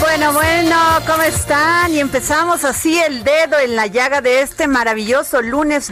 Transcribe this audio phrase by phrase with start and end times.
[0.00, 1.92] Bueno, bueno, ¿cómo están?
[1.92, 5.90] Y empezamos así el dedo en la llaga de este maravilloso lunes,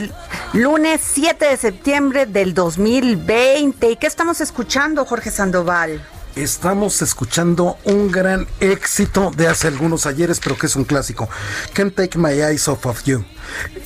[0.52, 3.90] lunes 7 de septiembre del 2020.
[3.90, 6.02] ¿Y qué estamos escuchando, Jorge Sandoval?
[6.38, 11.28] Estamos escuchando un gran éxito de hace algunos ayeres, pero que es un clásico.
[11.72, 13.24] Can't Take My Eyes Off of You.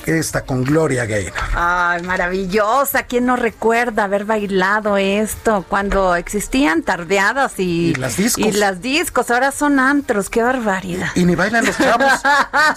[0.05, 1.33] Esta con Gloria Gaynor.
[1.55, 3.03] Ay, maravillosa.
[3.07, 8.45] ¿Quién no recuerda haber bailado esto cuando existían tardeadas y, Y las discos.
[8.45, 9.31] y las discos?
[9.31, 10.29] Ahora son antros.
[10.29, 11.09] ¡Qué barbaridad!
[11.15, 12.13] Y ni bailan los chavos.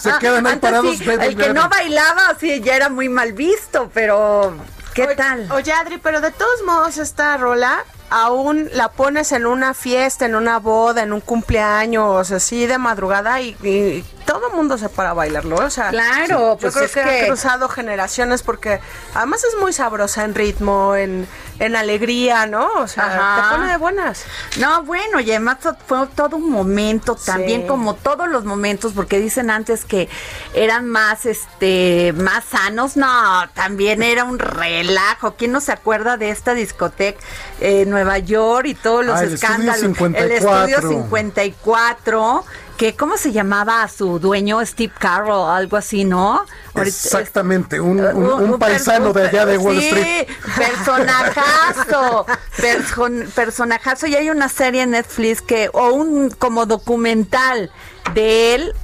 [0.00, 0.96] Se quedan ahí Antes parados.
[0.96, 1.52] sí, el que bebe.
[1.52, 4.56] no bailaba, sí, ya era muy mal visto, pero
[4.94, 5.52] ¿qué tal?
[5.52, 10.34] Oye, Adri, pero de todos modos esta rola aún la pones en una fiesta, en
[10.34, 15.10] una boda, en un cumpleaños, así de madrugada y, y todo el mundo se para
[15.10, 15.56] a bailarlo.
[15.56, 18.80] O sea, Claro, yo pues creo es que, que- ha cruzado generaciones porque
[19.14, 21.26] además es muy sabrosa en ritmo, en,
[21.60, 22.68] en alegría, ¿no?
[22.78, 23.50] O sea, Ajá.
[23.50, 24.24] te pone de buenas.
[24.58, 27.66] No, bueno, y además fue- todo un momento también, Sí.
[27.68, 30.08] como todos los momentos, porque dicen antes que
[30.54, 32.96] eran más, este, más sanos.
[32.96, 35.34] No, también era un relajo.
[35.36, 37.20] ¿Quién no se acuerda de esta discoteca
[37.60, 39.80] en Nueva York y todos los Ah, el Estudio escándalos?
[39.80, 40.26] 54.
[40.26, 42.44] El estudio 54.
[42.76, 44.64] Que, ¿Cómo se llamaba a su dueño?
[44.66, 46.44] Steve Carroll, algo así, ¿no?
[46.74, 50.26] Exactamente, un, un- Uh, un un paisano de allá de Wall sí, Street.
[50.56, 52.26] personajazo,
[52.58, 54.06] person- personajazo.
[54.08, 57.70] Y hay una serie en Netflix que, o un como documental
[58.12, 58.74] de él,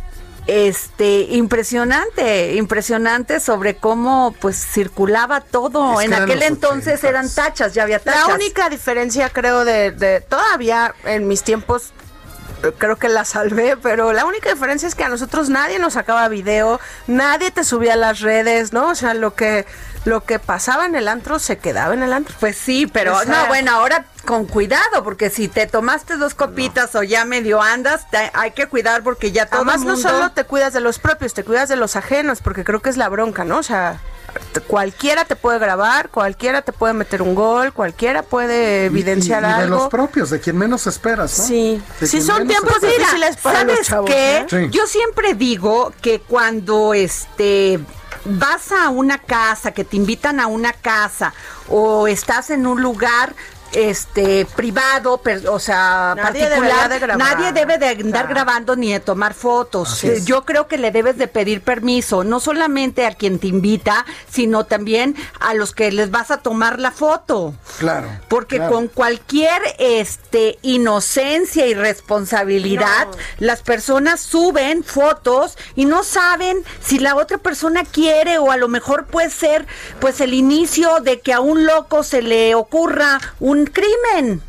[0.47, 6.00] este, impresionante, impresionante sobre cómo pues circulaba todo.
[6.00, 7.04] Es que en aquel entonces ochentas.
[7.04, 8.28] eran tachas, ya había tachas.
[8.28, 11.92] La única diferencia creo de, de todavía en mis tiempos
[12.62, 15.94] eh, creo que la salvé, pero la única diferencia es que a nosotros nadie nos
[15.94, 18.88] sacaba video, nadie te subía a las redes, ¿no?
[18.88, 19.66] O sea, lo que
[20.04, 22.34] lo que pasaba en el antro se quedaba en el antro.
[22.40, 26.34] Pues sí, pero O sea- no, bueno, ahora con cuidado, porque si te tomaste dos
[26.34, 29.94] copitas o ya medio andas, te- hay que cuidar porque ya todo Además, el no
[29.94, 30.08] mundo...
[30.08, 32.96] solo te cuidas de los propios, te cuidas de los ajenos, porque creo que es
[32.96, 33.58] la bronca, ¿no?
[33.58, 34.00] O sea,
[34.66, 39.48] cualquiera te puede grabar, cualquiera te puede meter un gol, cualquiera puede evidenciar y, y
[39.48, 39.76] de algo.
[39.76, 41.44] los propios, de quien menos esperas, ¿no?
[41.44, 41.82] Sí.
[42.00, 42.98] De Sí, son tiempos esperas.
[42.98, 44.36] difíciles para los ¿Sabes chavos, qué?
[44.38, 44.46] ¿eh?
[44.48, 44.69] Sí.
[44.70, 47.80] Yo siempre digo que cuando este
[48.25, 51.33] vas a una casa, que te invitan a una casa
[51.69, 53.34] o estás en un lugar
[53.72, 57.19] este privado, per- o sea, Nadie particular, debería de grabar.
[57.37, 58.29] nadie debe de andar Claro.
[58.29, 59.93] grabando ni de tomar fotos.
[59.93, 60.25] Así es.
[60.25, 64.64] Yo creo que le debes de pedir permiso, no solamente a quien te invita, sino
[64.64, 67.55] también a los que les vas a tomar la foto.
[67.79, 68.08] Claro.
[68.29, 68.73] Porque claro.
[68.75, 73.17] con cualquier este inocencia y responsabilidad, No.
[73.38, 78.69] las personas suben fotos y no saben si la otra persona quiere o a lo
[78.69, 79.67] mejor puede ser
[80.00, 84.43] pues el inicio de que a un loco se le ocurra un crimen.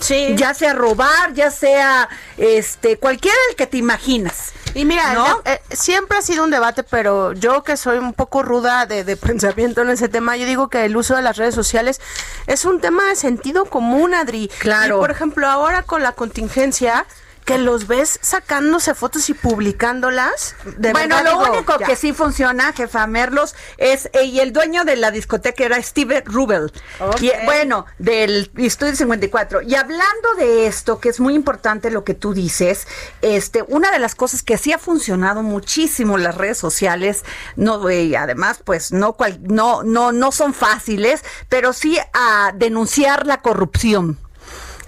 [0.00, 0.34] Sí.
[0.36, 4.52] Ya sea robar, ya sea este cualquiera del que te imaginas.
[4.74, 5.40] Y mira, ¿No?
[5.46, 9.16] eh, siempre ha sido un debate, pero yo que soy un poco ruda de, de
[9.16, 12.00] pensamiento en ese tema, yo digo que el uso de las redes sociales
[12.46, 14.50] es un tema de sentido común, Adri.
[14.58, 14.96] Claro.
[14.96, 17.06] Y por ejemplo, ahora con la contingencia,
[17.46, 20.56] que los ves sacándose fotos y publicándolas.
[20.76, 21.86] De bueno, verdad lo digo, único ya.
[21.86, 26.22] que sí funciona, jefa Merlos, es, eh, y el dueño de la discoteca era Steve
[26.26, 26.72] Rubel.
[26.98, 27.22] Ok.
[27.22, 29.62] Y, bueno, del Estudio 54.
[29.62, 32.88] Y hablando de esto, que es muy importante lo que tú dices,
[33.22, 38.02] este, una de las cosas que sí ha funcionado muchísimo las redes sociales, no, eh,
[38.06, 43.40] y además, pues, no, cual- no, no, no son fáciles, pero sí a denunciar la
[43.40, 44.18] corrupción.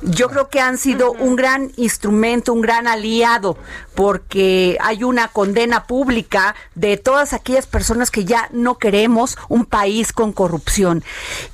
[0.02, 3.56] Yo creo que han sido un gran instrumento, un gran aliado,
[3.94, 10.12] porque hay una condena pública de todas aquellas personas que ya no queremos un país
[10.12, 11.02] con corrupción.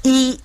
[0.02, 0.40] Y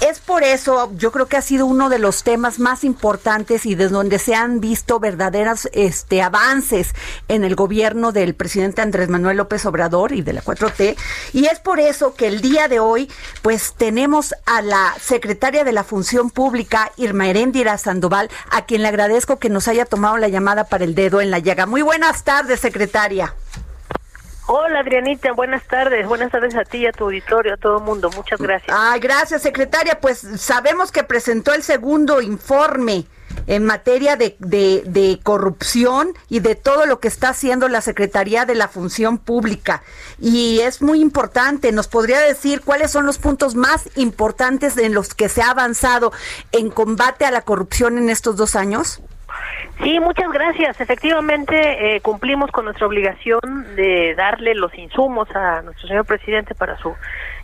[0.00, 3.74] es por eso, yo creo que ha sido uno de los temas más importantes y
[3.74, 6.94] de donde se han visto verdaderos este, avances
[7.28, 10.96] en el gobierno del presidente Andrés Manuel López Obrador y de la 4T.
[11.32, 13.10] Y es por eso que el día de hoy,
[13.42, 18.88] pues tenemos a la secretaria de la Función Pública, Irma Heréndira Sandoval, a quien le
[18.88, 21.66] agradezco que nos haya tomado la llamada para el dedo en la llaga.
[21.66, 23.34] Muy buenas tardes, secretaria.
[24.52, 27.84] Hola Adrianita, buenas tardes, buenas tardes a ti y a tu auditorio, a todo el
[27.84, 28.76] mundo, muchas gracias.
[28.76, 30.00] Ay, gracias, secretaria.
[30.00, 33.06] Pues sabemos que presentó el segundo informe
[33.46, 38.44] en materia de, de, de corrupción y de todo lo que está haciendo la Secretaría
[38.44, 39.84] de la Función Pública.
[40.18, 45.14] Y es muy importante, ¿nos podría decir cuáles son los puntos más importantes en los
[45.14, 46.12] que se ha avanzado
[46.50, 49.00] en combate a la corrupción en estos dos años?
[49.82, 50.80] Sí, muchas gracias.
[50.80, 53.40] Efectivamente, eh, cumplimos con nuestra obligación
[53.76, 56.94] de darle los insumos a nuestro señor presidente para su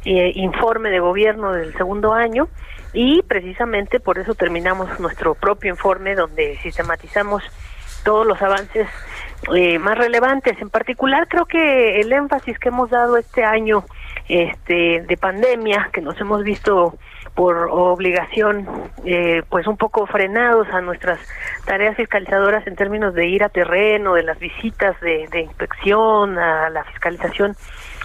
[0.05, 2.49] eh, informe de gobierno del segundo año
[2.93, 7.43] y precisamente por eso terminamos nuestro propio informe donde sistematizamos
[8.05, 8.87] todos los avances
[9.55, 10.61] eh, más relevantes.
[10.61, 13.85] En particular, creo que el énfasis que hemos dado este año
[14.29, 16.99] este, de pandemia, que nos hemos visto
[17.37, 18.67] por obligación,
[19.05, 21.21] eh, pues un poco frenados a nuestras
[21.67, 26.83] tareas fiscalizadoras en términos de ir a terreno, de las visitas de, inspección, a la
[26.85, 27.55] fiscalización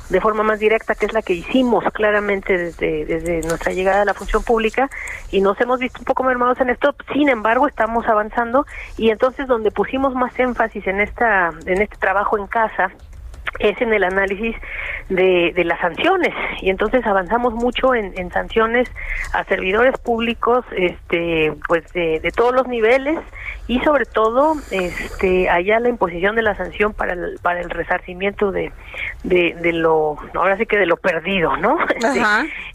[0.10, 4.06] de forma más directa, que es la que hicimos claramente desde, desde nuestra llegada a
[4.06, 4.90] la función pública,
[5.32, 8.66] y nos hemos visto un poco mermados en esto, sin embargo estamos avanzando,
[8.98, 12.92] y entonces donde pusimos más énfasis en esta, en este trabajo en casa,
[13.60, 14.56] es en el análisis
[15.10, 16.34] de, de las sanciones.
[16.62, 18.90] Y entonces avanzamos mucho en, en sanciones
[19.34, 23.20] a servidores públicos este pues de, de todos los niveles
[23.68, 28.52] y sobre todo este allá la imposición de la sanción para el, para el resarcimiento
[28.52, 28.72] de,
[29.24, 32.22] de, de lo ahora sí que de lo perdido no Este,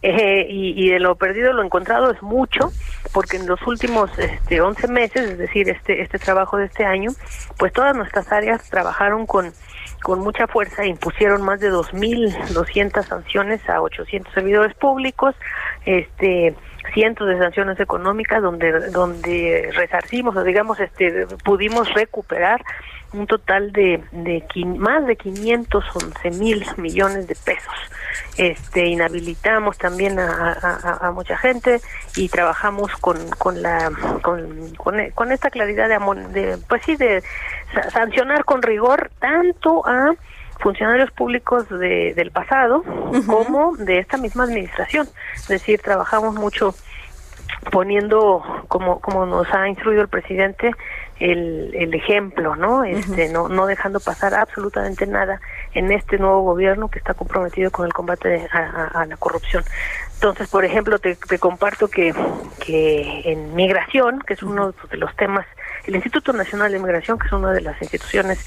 [0.03, 2.71] eh, y, y de lo perdido lo encontrado es mucho
[3.13, 7.11] porque en los últimos este 11 meses es decir este este trabajo de este año
[7.59, 9.53] pues todas nuestras áreas trabajaron con
[10.03, 15.35] con mucha fuerza impusieron más de 2.200 sanciones a 800 servidores públicos,
[15.85, 16.55] este
[16.95, 22.63] cientos de sanciones económicas donde donde resarcimos o digamos este pudimos recuperar
[23.13, 27.73] un total de, de más de 511 mil millones de pesos.
[28.37, 31.81] Este inhabilitamos también a, a- mucha gente
[32.17, 33.91] y trabajamos con, con la
[34.23, 35.99] con, con, con esta claridad de,
[36.41, 37.23] de pues sí de
[37.73, 40.15] sa- sancionar con rigor tanto a
[40.61, 42.83] funcionarios públicos de, del pasado
[43.27, 45.09] como de esta misma administración.
[45.35, 46.75] Es decir, trabajamos mucho
[47.71, 50.73] poniendo como como nos ha instruido el presidente
[51.19, 55.41] el, el ejemplo no este no no dejando pasar absolutamente nada
[55.73, 59.65] en este nuevo gobierno que está comprometido con el combate a, a- a la corrupción.
[60.15, 62.13] Entonces por ejemplo te, te comparto que
[62.65, 65.47] que en migración que es uno de los temas
[65.87, 68.39] el Instituto Nacional de Migración que es una de las instituciones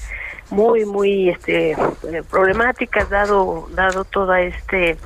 [0.50, 4.96] muy muy este eh, problemáticas dado dado todo este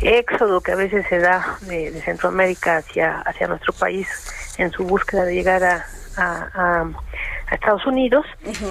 [0.00, 4.08] éxodo que a veces se da de, de Centroamérica hacia hacia nuestro país
[4.58, 5.86] en su búsqueda de llegar a,
[6.16, 6.86] a, a-
[7.50, 8.26] a Estados Unidos.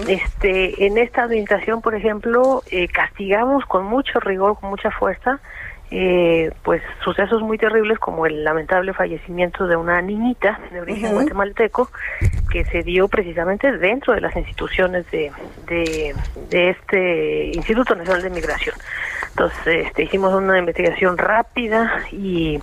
[0.08, 5.40] Este en esta administración por ejemplo eh, castigamos con mucho rigor con mucha fuerza
[5.90, 11.90] eh, pues sucesos muy terribles como el lamentable fallecimiento de una niñita de origen guatemalteco
[12.52, 15.32] que se dio precisamente dentro de las instituciones de,
[15.68, 16.14] de,
[16.50, 18.76] de este Instituto Nacional de Migración.
[19.30, 22.60] Entonces este, hicimos una investigación rápida y,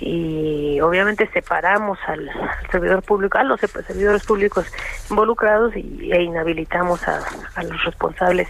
[0.00, 2.30] y obviamente separamos al,
[2.70, 4.66] servidor público, a los servidores públicos
[5.08, 7.20] involucrados y, e inhabilitamos a,
[7.54, 8.48] a los responsables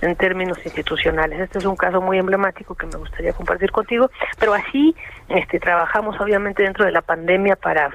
[0.00, 1.40] en términos institucionales.
[1.40, 4.94] Este es un caso muy emblemático que me gustaría compartir contigo, pero así
[5.28, 7.90] este, trabajamos obviamente dentro de la pandemia para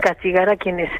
[0.00, 0.90] castigar a quienes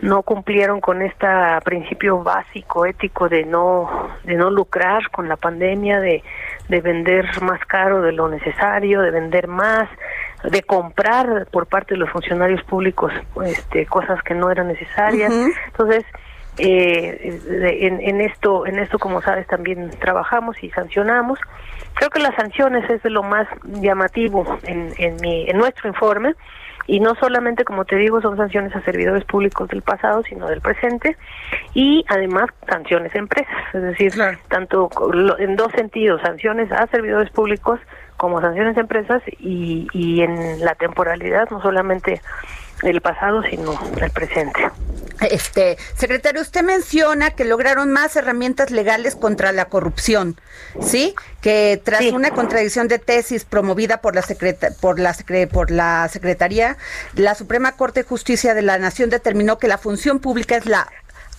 [0.00, 1.26] no cumplieron con este
[1.64, 6.22] principio básico ético de no de no lucrar con la pandemia de
[6.68, 9.88] de vender más caro de lo necesario de vender más
[10.44, 13.12] de comprar por parte de los funcionarios públicos
[13.44, 15.32] este cosas que no eran necesarias.
[15.66, 16.04] Entonces
[16.58, 17.40] eh,
[17.80, 21.38] en, en esto en esto como sabes también trabajamos y sancionamos.
[21.94, 26.34] Creo que las sanciones es de lo más llamativo en, en mi en nuestro informe.
[26.90, 30.60] Y no solamente como te digo son sanciones a servidores públicos del pasado sino del
[30.60, 31.16] presente.
[31.74, 33.54] Y además sanciones a empresas.
[33.74, 34.12] Es decir
[34.48, 37.78] tanto co- lo- en dos sentidos sanciones a servidores públicos
[38.18, 42.20] como sanciones a empresas y, y en la temporalidad no solamente
[42.82, 44.68] el pasado sino el presente
[45.30, 50.36] Este, secretario, usted menciona que lograron más herramientas legales contra la corrupción,
[50.80, 51.14] ¿sí?
[51.40, 52.10] Que tras Sí.
[52.10, 56.76] una contradicción de tesis promovida por la secreta- por la secre- por la Secretaría,
[57.14, 60.86] la Suprema Corte de Justicia de la Nación determinó que la función pública es la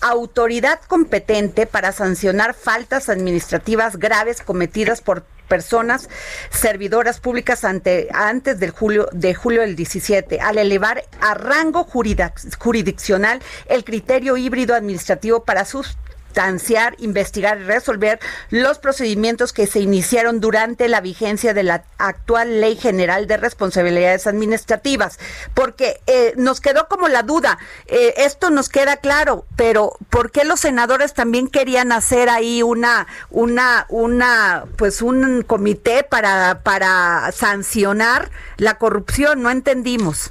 [0.02, 6.08] autoridad competente para sancionar faltas administrativas graves cometidas por personas
[6.48, 13.42] servidoras públicas ante antes del julio de julio del 17 al elevar a rango jurisdiccional
[13.66, 15.98] el criterio híbrido administrativo para sus
[16.30, 18.20] sustanciar, investigar y resolver
[18.50, 24.28] los procedimientos que se iniciaron durante la vigencia de la actual Ley General de Responsabilidades
[24.28, 25.18] Administrativas,
[25.54, 30.44] porque eh, nos quedó como la duda, eh, esto nos queda claro, pero ¿por qué
[30.44, 38.30] los senadores también querían hacer ahí una, una, una, pues un comité para, para sancionar
[38.56, 39.42] la corrupción?
[39.42, 40.30] No entendimos.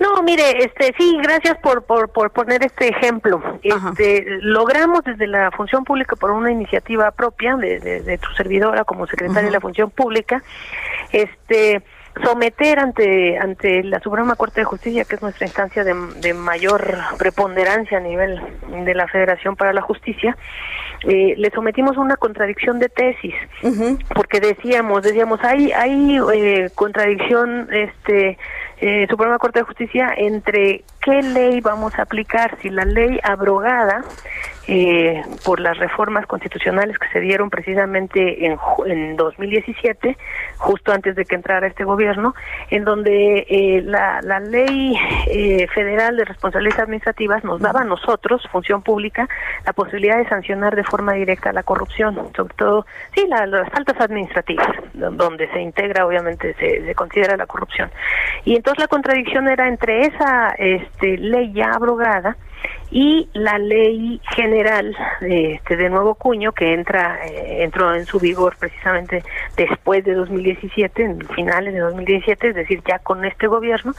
[0.00, 3.42] No, mire, este sí, gracias por, por, por poner este ejemplo.
[3.62, 8.84] Este, logramos desde la función pública por una iniciativa propia de, de, de tu servidora
[8.84, 10.42] como secretaria de la función pública,
[11.12, 11.82] este
[12.24, 16.98] someter ante ante la Suprema Corte de Justicia, que es nuestra instancia de, de mayor
[17.18, 18.40] preponderancia a nivel
[18.84, 20.36] de la Federación para la Justicia,
[21.06, 23.34] eh, le sometimos una contradicción de tesis,
[24.14, 28.38] porque decíamos, decíamos, hay hay eh, contradicción, este
[28.80, 34.02] eh, Suprema Corte de Justicia entre qué ley vamos a aplicar, si la ley abrogada
[34.68, 40.16] eh, por las reformas constitucionales que se dieron precisamente en, en 2017,
[40.58, 42.34] justo antes de que entrara este gobierno,
[42.70, 48.82] en donde eh, la, ley eh, federal de responsabilidades administrativas nos daba a nosotros, función
[48.82, 49.28] pública,
[49.66, 54.00] la posibilidad de sancionar de forma directa la corrupción, sobre todo, sí, la- las faltas
[54.00, 57.90] administrativas, do- donde se integra, obviamente, se, se considera la corrupción.
[58.44, 62.36] Y entonces la contradicción era entre esa este, ley ya abrogada
[62.90, 68.56] y la ley general este, de nuevo cuño que entra eh, entró en su vigor
[68.58, 69.22] precisamente
[69.56, 73.94] después de 2017 en finales de 2017 es decir ya con este gobierno.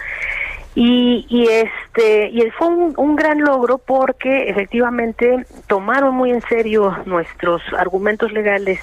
[0.73, 6.97] Y, y este y fue un, un gran logro porque efectivamente tomaron muy en serio
[7.05, 8.79] nuestros argumentos legales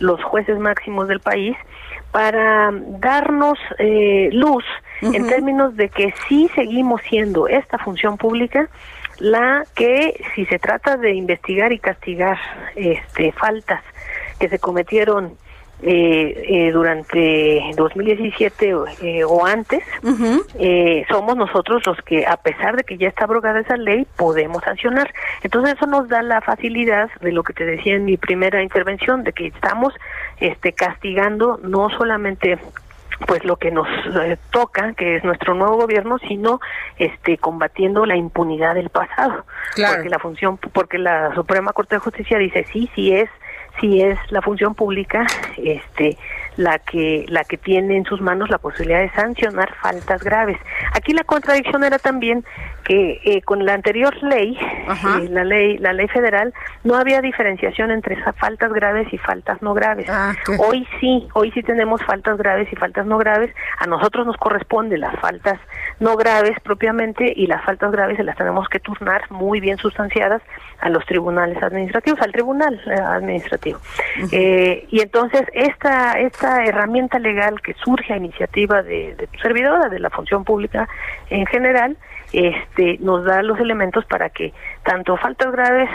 [0.00, 1.56] los jueces máximos del país
[2.10, 4.64] para darnos eh, luz
[5.02, 8.68] en términos de que sí seguimos siendo esta función pública
[9.18, 12.38] la que si se trata de investigar y castigar
[12.74, 13.82] este faltas
[14.38, 15.36] que se cometieron
[15.82, 19.84] eh, eh, durante 2017 o, eh, o antes,
[20.58, 24.62] eh, somos nosotros los que, a pesar de que ya está abrogada esa ley, podemos
[24.64, 25.12] sancionar.
[25.42, 29.22] Entonces eso nos da la facilidad de lo que te decía en mi primera intervención,
[29.22, 29.92] de que estamos
[30.40, 32.58] este, castigando no solamente
[33.26, 33.86] pues lo que nos
[34.22, 36.60] eh, toca, que es nuestro nuevo gobierno, sino
[36.98, 39.44] este combatiendo la impunidad del pasado.
[39.74, 39.94] Claro.
[39.94, 43.30] Porque la función porque la Suprema Corte de Justicia dice, sí, sí es
[43.80, 46.16] sí es la función pública este
[46.56, 50.58] la que la que tiene en sus manos la posibilidad de sancionar faltas graves.
[50.94, 52.44] Aquí la contradicción era también
[52.84, 57.90] que eh, con la anterior ley, eh, la ley la ley federal, no había diferenciación
[57.90, 60.06] entre faltas graves y faltas no graves.
[60.08, 60.34] Ah.
[60.58, 63.54] Hoy sí, hoy sí tenemos faltas graves y faltas no graves.
[63.78, 65.58] A nosotros nos corresponde las faltas
[65.98, 70.42] no graves propiamente y las faltas graves se las tenemos que turnar muy bien sustanciadas
[70.80, 73.78] a los tribunales administrativos, al tribunal eh, administrativo.
[74.30, 79.88] Eh, y entonces esta esta herramienta legal que surge a iniciativa de, de tu servidora,
[79.88, 80.88] de la función pública
[81.30, 81.96] en general,
[82.32, 85.88] este nos da los elementos para que tanto faltas graves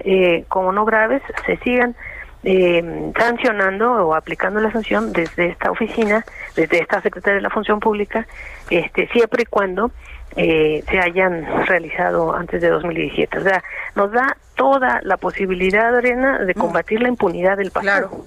[0.00, 1.96] eh, como no graves se sigan
[2.44, 6.24] eh, sancionando o aplicando la sanción desde esta oficina,
[6.54, 8.26] desde esta Secretaría de la Función Pública,
[8.70, 9.90] este, siempre y cuando
[10.36, 13.38] eh, se hayan realizado antes de 2017.
[13.38, 13.62] O sea,
[13.96, 18.08] nos da toda la posibilidad, Arena, de combatir la impunidad del pasado.
[18.08, 18.24] Claro.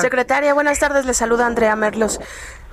[0.00, 1.06] Secretaria, buenas tardes.
[1.06, 2.20] Le saluda Andrea Merlos.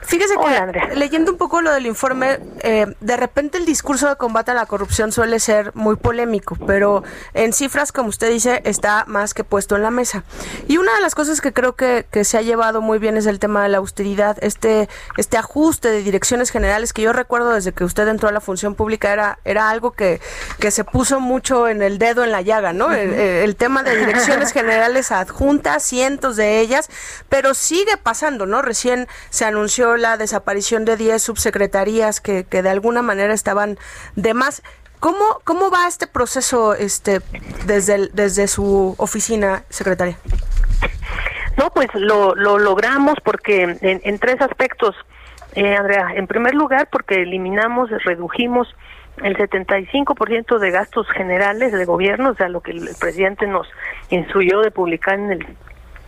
[0.06, 4.16] Fíjese que Hola, leyendo un poco lo del informe, eh, de repente el discurso de
[4.16, 9.06] combate a la corrupción suele ser muy polémico, pero en cifras, como usted dice, está
[9.08, 10.24] más que puesto en la mesa.
[10.68, 13.26] Y una de las cosas que creo que, que se ha llevado muy bien es
[13.26, 17.72] el tema de la austeridad, este, este ajuste de direcciones generales que yo recuerdo desde
[17.72, 20.20] que usted entró a la función pública era, era algo que,
[20.60, 22.92] que se puso mucho en el dedo en la llaga, ¿no?
[22.92, 26.90] el, el tema de direcciones generales adjuntas, cientos de ellas,
[27.30, 28.62] pero sigue pasando, ¿no?
[28.62, 33.78] Recién se anunció la desaparición de 10 subsecretarías que, que de alguna manera estaban
[34.16, 34.62] de más.
[35.00, 37.20] ¿Cómo, cómo va este proceso este,
[37.66, 40.18] desde, el- desde su oficina, secretaria?
[41.58, 44.96] No, pues lo, lo logramos porque en, en tres aspectos,
[45.56, 46.14] eh, Andrea.
[46.16, 48.68] En primer lugar, porque eliminamos, redujimos
[49.18, 53.68] el 75% de gastos generales de gobierno, o sea, lo que el presidente nos
[54.10, 55.46] instruyó de publicar en el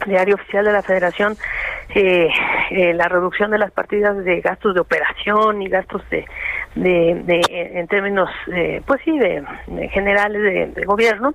[0.05, 1.35] diario oficial de la Federación,
[1.93, 2.29] eh,
[2.71, 6.25] eh, la reducción de las partidas de gastos de operación y gastos de,
[6.75, 7.41] de, de
[7.79, 11.33] en términos, eh, pues sí, de, de generales de, gobierno.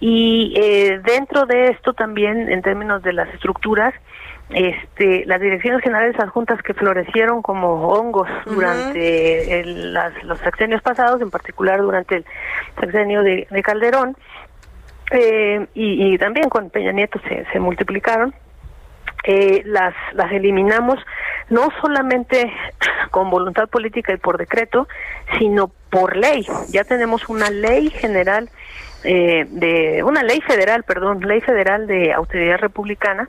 [0.00, 3.94] Y eh, dentro de esto también, en términos de las estructuras,
[4.50, 11.20] este, las direcciones generales adjuntas que florecieron como hongos durante el- las- los sexenios pasados,
[11.20, 12.24] en particular durante el
[12.80, 14.16] sexenio de, de Calderón,
[15.10, 18.34] eh, y, también con Peña Nieto se, se multiplicaron,
[19.24, 20.98] eh, las, las eliminamos
[21.50, 22.52] no solamente
[23.10, 24.88] con voluntad política y por decreto,
[25.38, 26.46] sino por ley.
[26.70, 28.50] Ya tenemos una ley general
[29.04, 33.28] eh, de una ley federal, perdón, ley federal de autoridad republicana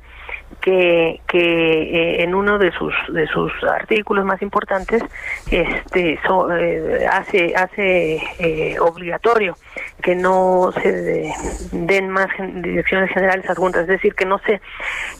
[0.62, 5.04] que, que eh, en uno de sus de sus artículos más importantes
[5.52, 9.56] este so- eh, hace hace eh, obligatorio
[10.02, 11.34] que no se de-
[11.72, 14.62] den más direcciones generales adjuntas, es decir, que no se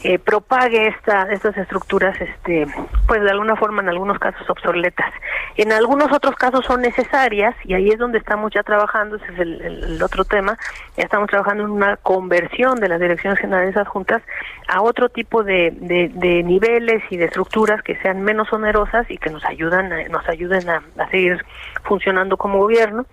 [0.04, 2.66] eh, propague esta estas estructuras este
[3.06, 5.12] pues de alguna forma en algunos casos obsoletas.
[5.56, 9.38] En algunos otros casos son necesarias y ahí es donde estamos ya trabajando, ese es
[9.40, 10.56] el, otro tema,
[10.96, 14.22] ya estamos trabajando en una conversión de las direcciones generales adjuntas
[14.68, 19.18] a otro tipo de, de, de niveles y de estructuras que sean menos onerosas y
[19.18, 21.44] que nos ayudan a- nos ayuden a seguir
[21.84, 23.04] funcionando como gobierno.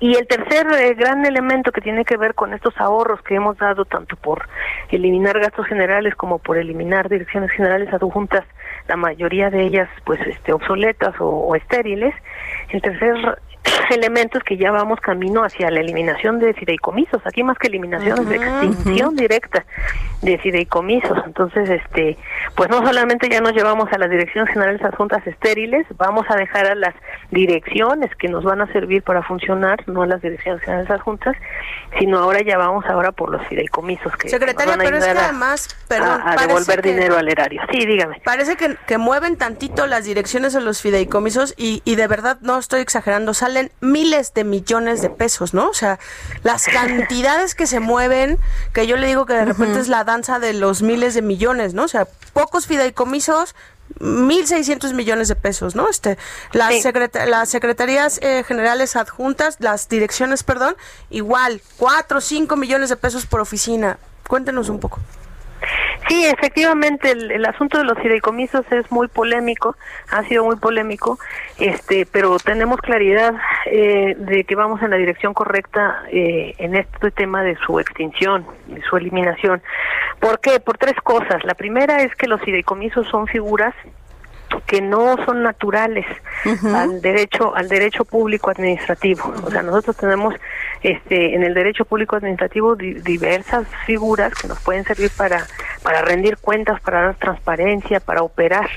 [0.00, 3.56] Y el tercer eh, gran elemento que tiene que ver con estos ahorros que hemos
[3.58, 4.48] dado tanto por
[4.90, 8.44] eliminar gastos generales como por eliminar direcciones generales adjuntas,
[8.88, 12.14] la mayoría de ellas pues este obsoletas o, o estériles.
[12.70, 13.38] El tercer
[13.90, 18.18] elemento es que ya vamos camino hacia la eliminación de fideicomisos, aquí más que eliminación
[18.20, 19.64] es de extinción directa
[20.22, 21.18] de fideicomisos.
[21.26, 22.16] Entonces, este,
[22.56, 26.66] pues no solamente ya nos llevamos a las direcciones generales adjuntas estériles, vamos a dejar
[26.66, 26.94] a las
[27.30, 31.36] direcciones que nos van a servir para funcionar, no a las direcciones generales adjuntas,
[31.98, 35.04] sino ahora ya vamos ahora por los fideicomisos que Secretaria, nos van a pero es
[35.04, 37.60] que además, perdón, a, a devolver que- dinero al erario.
[37.70, 38.20] Sí, dígame.
[38.24, 42.58] Parece que, que mueven tantito las direcciones en los fideicomisos y, y de verdad no
[42.58, 45.68] estoy exagerando, salen miles de millones de pesos, ¿no?
[45.68, 45.98] O sea,
[46.42, 48.38] las cantidades que se mueven,
[48.72, 51.72] que yo le digo que de repente es la danza de los miles de millones,
[51.74, 51.84] ¿no?
[51.84, 53.54] O sea, pocos fideicomisos,
[54.00, 55.88] 1.600 millones de pesos, ¿no?
[55.88, 56.18] Este,
[56.52, 56.82] las, Sí.
[56.82, 60.74] secreta- las secretarías eh, generales adjuntas, las direcciones, perdón,
[61.10, 63.98] igual, 4 o 5 millones de pesos por oficina.
[64.26, 65.00] Cuéntenos un poco.
[66.08, 69.76] Sí, efectivamente, el, el asunto de los fideicomisos es muy polémico,
[70.10, 71.18] ha sido muy polémico,
[71.58, 73.34] este, pero tenemos claridad
[73.66, 78.46] eh, de que vamos en la dirección correcta eh, en este tema de su extinción,
[78.66, 79.62] de su eliminación.
[80.20, 80.60] ¿Por qué?
[80.60, 81.42] Por tres cosas.
[81.44, 83.74] La primera es que los fideicomisos son figuras
[84.66, 86.06] que no son naturales
[86.74, 90.34] al derecho al derecho público administrativo o sea nosotros tenemos
[90.84, 95.46] este en el derecho público administrativo di- diversas figuras que nos pueden servir para
[95.82, 98.68] para rendir cuentas para dar transparencia para operar.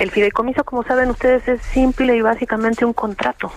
[0.00, 3.52] El fideicomiso como saben ustedes es simple y básicamente un contrato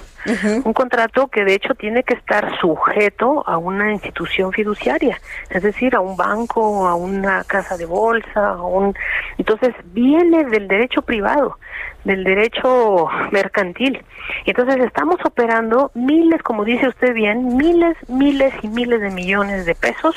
[0.63, 5.95] un contrato que de hecho tiene que estar sujeto a una institución fiduciaria, es decir,
[5.95, 8.95] a un banco, a una casa de bolsa, a un
[9.37, 11.57] entonces viene del derecho privado,
[12.03, 14.03] del derecho mercantil.
[14.45, 19.75] Entonces estamos operando miles, como dice usted bien, miles, miles y miles de millones de
[19.75, 20.15] pesos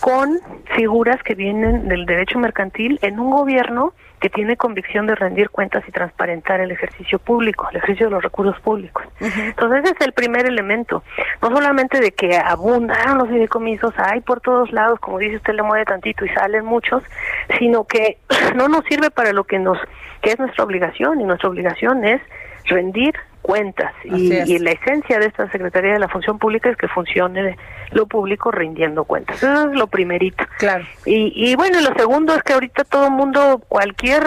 [0.00, 0.40] con
[0.74, 5.84] figuras que vienen del derecho mercantil en un gobierno que tiene convicción de rendir cuentas
[5.86, 9.04] y transparentar el ejercicio público, el ejercicio de los recursos públicos.
[9.20, 11.02] Entonces ese es el primer elemento,
[11.42, 15.62] no solamente de que abundan los fideicomisos, hay por todos lados, como dice usted, le
[15.62, 17.02] mueve tantito y salen muchos,
[17.58, 18.18] sino que
[18.56, 19.78] no nos sirve para lo que nos
[20.22, 22.20] que es nuestra obligación y nuestra obligación es
[22.64, 23.14] rendir
[23.46, 24.48] cuentas y, es.
[24.48, 27.56] y la esencia de esta Secretaría de la Función Pública es que funcione
[27.92, 29.36] lo público rindiendo cuentas.
[29.36, 30.44] Eso es lo primerito.
[30.58, 30.84] Claro.
[31.04, 34.24] Y, y bueno, lo segundo es que ahorita todo el mundo, cualquier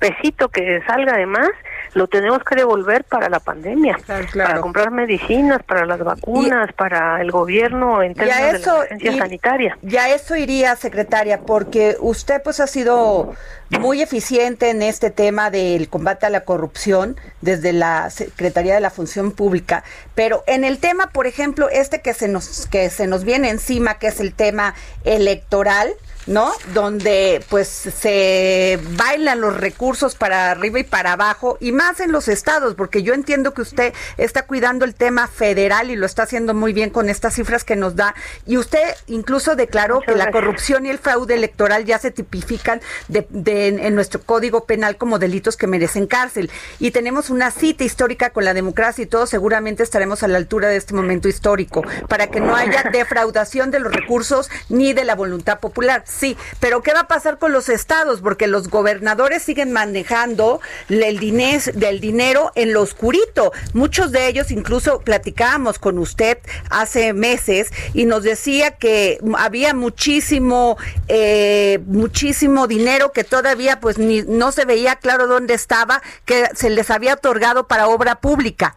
[0.00, 1.48] pesito que salga de más,
[1.96, 4.50] lo tenemos que devolver para la pandemia, Claro, claro.
[4.50, 9.78] para comprar medicinas, para las vacunas, para el gobierno en términos de la emergencia sanitaria.
[9.82, 13.32] Y a eso iría, secretaria, porque usted pues ha sido
[13.80, 18.90] muy eficiente en este tema del combate a la corrupción desde la Secretaría de la
[18.90, 19.82] Función Pública,
[20.14, 23.94] pero en el tema, por ejemplo, este que se nos que se nos viene encima,
[23.94, 25.88] que es el tema electoral,
[26.26, 26.52] ¿no?
[26.74, 32.28] Donde pues se bailan los recursos para arriba y para abajo y más en los
[32.28, 36.54] estados, porque yo entiendo que usted está cuidando el tema federal y lo está haciendo
[36.54, 38.14] muy bien con estas cifras que nos da
[38.46, 42.80] y usted incluso declaró Muchas que la corrupción y el fraude electoral ya se tipifican
[43.08, 47.50] de, de- en, en nuestro código penal como delitos que merecen cárcel y tenemos una
[47.50, 51.28] cita histórica con la democracia y todos seguramente estaremos a la altura de este momento
[51.28, 56.02] histórico para que no haya defraudación de los recursos ni de la voluntad popular.
[56.16, 58.22] Sí, pero ¿qué va a pasar con los estados?
[58.22, 63.52] Porque los gobernadores siguen manejando el dinero, del dinero en lo oscurito.
[63.74, 66.38] Muchos de ellos, incluso platicábamos con usted
[66.70, 74.22] hace meses y nos decía que había muchísimo, eh, muchísimo dinero que todavía pues ni
[74.22, 78.76] no se veía claro dónde estaba, que se les había otorgado para obra pública.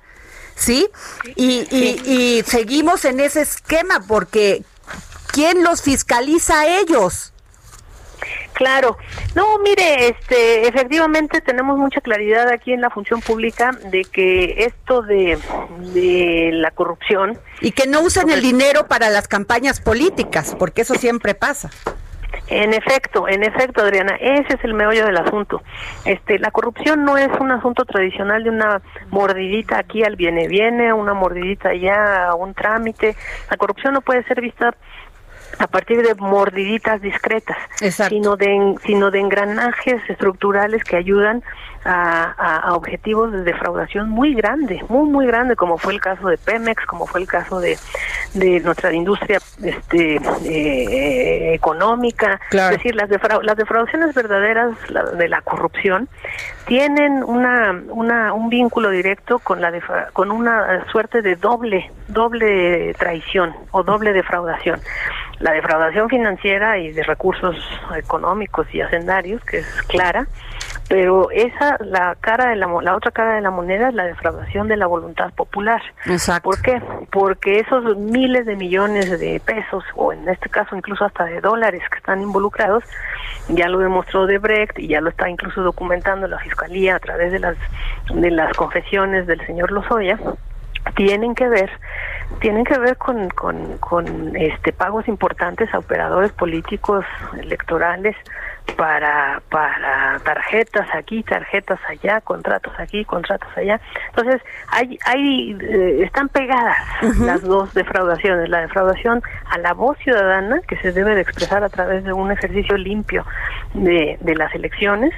[0.55, 0.89] ¿Sí?
[1.37, 4.63] Y, y, y seguimos en ese esquema porque
[5.31, 7.33] ¿quién los fiscaliza a ellos?
[8.53, 8.97] Claro.
[9.35, 15.01] No, mire, este, efectivamente tenemos mucha claridad aquí en la función pública de que esto
[15.01, 15.39] de,
[15.93, 20.95] de la corrupción Y que no usen el dinero para las campañas políticas, porque eso
[20.95, 21.69] siempre pasa.
[22.47, 25.61] En efecto, en efecto, Adriana, ese es el meollo del asunto.
[26.03, 30.91] Este, la corrupción no es un asunto tradicional de una mordidita aquí al viene viene,
[30.91, 33.15] una mordidita allá, un trámite.
[33.51, 34.75] La corrupción no puede ser vista
[35.57, 38.13] a partir de mordiditas discretas, Exacto.
[38.13, 41.43] sino de sino de engranajes estructurales que ayudan
[41.85, 46.27] a, a- a objetivos de defraudación muy grande, muy muy grande, como fue el caso
[46.27, 47.77] de Pemex, como fue el caso de,
[48.33, 52.75] de nuestra industria este eh, económica, Claro.
[52.75, 56.07] es decir, las defra- las defraudaciones verdaderas la- de la corrupción
[56.65, 62.93] tienen una, una un vínculo directo con la defra- con una suerte de doble doble
[62.95, 64.79] traición o doble defraudación
[65.39, 67.55] la defraudación financiera y de recursos
[67.95, 70.27] económicos y hacendarios que es clara
[70.89, 74.67] pero esa la cara de la la otra cara de la moneda es la defraudación
[74.67, 76.49] de la voluntad popular Exacto.
[76.49, 76.81] ¿Por qué?
[77.11, 81.81] Porque esos miles de millones de pesos, o en este caso incluso hasta de dólares
[81.89, 82.83] que están involucrados,
[83.49, 87.39] ya lo demostró Debrecht y ya lo está incluso documentando la Fiscalía a través de
[87.39, 87.57] las,
[88.13, 90.17] de las confesiones del señor Lozoya,
[90.95, 91.69] tienen que ver
[92.39, 97.05] tienen que ver con, con, con este pagos importantes a operadores políticos
[97.37, 98.15] electorales
[98.77, 103.79] para para tarjetas aquí tarjetas allá contratos aquí contratos allá.
[104.09, 106.77] Entonces hay hay eh, están pegadas
[107.19, 111.69] las dos defraudaciones la defraudación a la voz ciudadana que se debe de expresar a
[111.69, 113.25] través de un ejercicio limpio
[113.73, 115.13] de, de las elecciones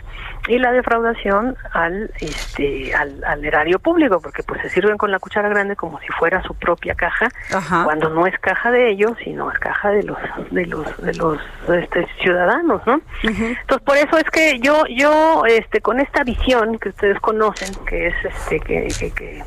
[0.48, 5.20] y la defraudación al este al, al erario público porque pues se sirven con la
[5.20, 7.84] cuchara grande como si fuera su propia caja Ajá.
[7.84, 10.18] cuando no es caja de ellos sino es caja de los
[10.50, 15.82] de los de los este, ciudadanos no entonces por eso es que yo yo este
[15.82, 19.44] con esta visión que ustedes conocen que es este que, que, que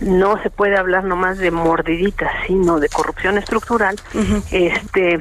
[0.00, 3.96] no se puede hablar nomás de mordiditas sino de corrupción estructural
[4.50, 5.20] este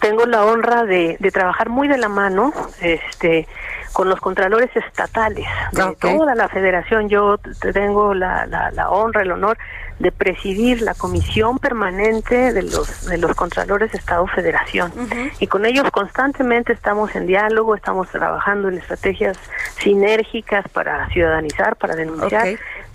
[0.00, 3.46] tengo la honra de, de trabajar muy de la mano este
[3.92, 5.98] con los contralores estatales de Ok.
[6.00, 7.08] toda la federación.
[7.08, 7.38] Yo
[7.72, 9.58] tengo la, la, la honra el honor
[9.98, 14.92] de presidir la comisión permanente de los de los contralores Estado Federación.
[15.40, 19.38] Y con ellos constantemente estamos en diálogo estamos trabajando en estrategias
[19.78, 22.48] sinérgicas para ciudadanizar para denunciar.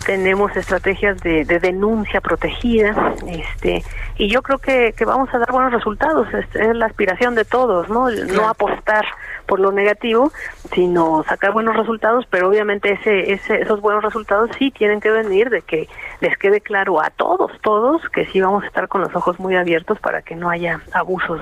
[0.04, 3.84] Tenemos estrategias de, de denuncia protegida este
[4.16, 6.26] y yo creo que, que vamos a dar buenos resultados.
[6.34, 9.04] Es, es la aspiración de todos no no apostar
[9.46, 10.32] por lo negativo
[10.74, 15.50] sino sacar buenos resultados pero obviamente ese, ese esos buenos resultados sí tienen que venir
[15.50, 15.88] de que
[16.20, 19.56] les quede claro a todos todos que sí vamos a estar con los ojos muy
[19.56, 21.40] abiertos para que no haya abusos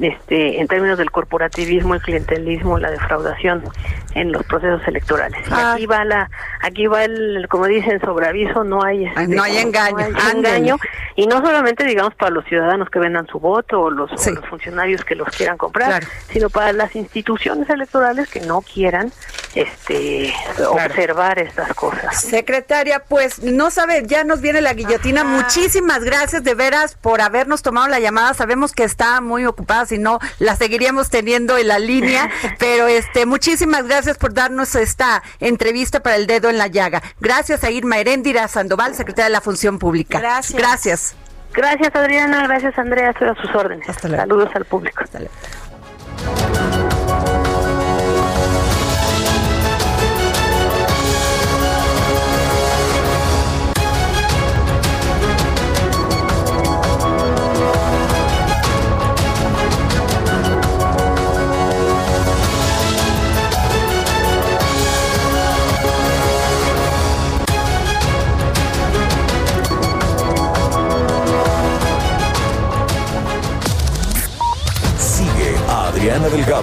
[0.00, 3.62] este en términos del corporativismo el clientelismo la defraudación
[4.14, 5.74] en los procesos electorales Y Ah.
[5.74, 6.30] aquí va la
[6.62, 10.36] aquí va el como dicen sobre aviso no hay este, No hay engaño, no hay
[10.36, 10.76] engaño
[11.14, 14.30] y no solamente digamos para los ciudadanos que vendan su voto o los, o Sí.
[14.34, 16.06] los funcionarios que los quieran comprar Claro.
[16.30, 19.12] sino para las instituciones electorales que no quieran
[19.54, 20.34] este
[20.66, 22.20] observar estas cosas.
[22.20, 25.24] Secretaria, pues no sabe, ya nos viene la guillotina.
[25.24, 28.34] Muchísimas gracias de veras por habernos tomado la llamada.
[28.34, 33.26] Sabemos que está muy ocupada, si no la seguiríamos teniendo en la línea, pero este
[33.26, 37.02] muchísimas gracias por darnos esta entrevista para el dedo en la llaga.
[37.20, 40.18] Gracias a Irma Heréndira Sandoval, secretaria de la Función Pública.
[40.18, 40.58] Gracias.
[40.58, 41.14] Gracias.
[41.54, 43.86] Gracias Adriana, gracias Andrea, estoy a sus órdenes.
[43.88, 44.22] Hasta luego.
[44.22, 45.04] Saludos al público.
[45.06, 45.28] Sigue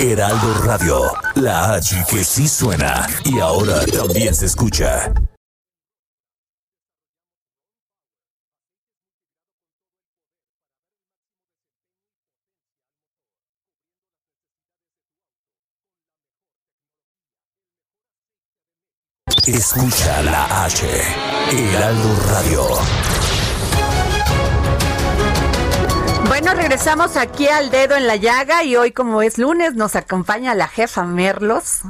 [0.00, 1.00] Heraldo Radio,
[1.34, 5.12] la H que sí suena y ahora también se escucha.
[19.46, 20.86] Escucha la H,
[21.50, 23.27] Heraldo Radio.
[26.28, 30.54] Bueno, regresamos aquí al dedo en la llaga y hoy como es lunes nos acompaña
[30.54, 31.80] la jefa Merlos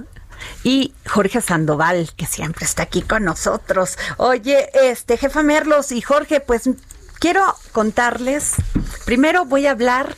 [0.63, 3.99] y Jorge Sandoval, que siempre está aquí con nosotros.
[4.17, 6.71] Oye, este jefa Merlos y Jorge, pues
[7.19, 8.55] quiero contarles,
[9.05, 10.15] primero voy a hablar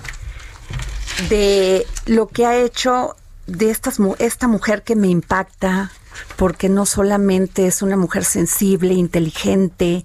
[1.31, 5.93] de lo que ha hecho de estas, esta mujer que me impacta,
[6.37, 10.05] porque no solamente es una mujer sensible, inteligente,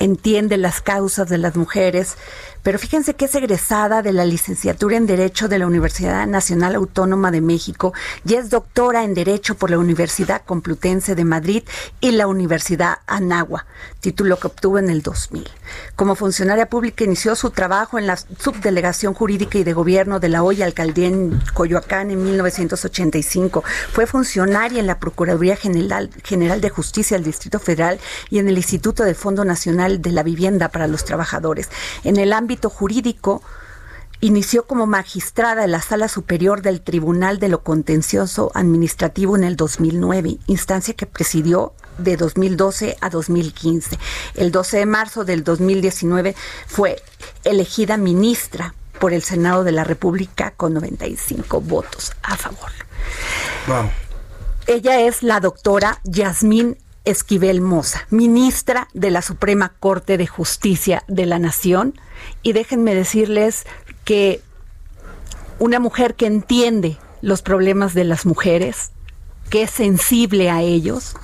[0.00, 2.16] entiende las causas de las mujeres,
[2.64, 7.30] pero fíjense que es egresada de la licenciatura en Derecho de la Universidad Nacional Autónoma
[7.30, 7.92] de México
[8.26, 11.62] y es doctora en Derecho por la Universidad Complutense de Madrid
[12.00, 13.66] y la Universidad Anagua,
[14.00, 15.46] título que obtuvo en el 2000.
[15.94, 20.42] Como funcionaria pública inició su trabajo en la Subdelegación Jurídica y de Gobierno de la
[20.42, 23.62] Hoya Alcaldía en Coyoacán en 1985.
[23.92, 28.00] Fue funcionaria en la Procuraduría General, General de Justicia del Distrito Federal
[28.30, 31.68] y en el Instituto de Fondo Nacional de la Vivienda para los Trabajadores.
[32.04, 33.42] En el ámbito jurídico,
[34.24, 39.54] Inició como magistrada en la Sala Superior del Tribunal de lo Contencioso Administrativo en el
[39.54, 43.98] 2009, instancia que presidió de 2012 a 2015.
[44.36, 46.34] El 12 de marzo del 2019
[46.66, 47.02] fue
[47.44, 52.70] elegida ministra por el Senado de la República con 95 votos a favor.
[53.66, 53.90] Wow.
[54.66, 61.26] Ella es la doctora Yasmín Esquivel Moza, ministra de la Suprema Corte de Justicia de
[61.26, 61.98] la Nación.
[62.42, 63.64] Y déjenme decirles
[64.04, 64.40] que
[65.58, 68.90] una mujer que entiende los problemas de las mujeres,
[69.50, 71.14] que es sensible a ellos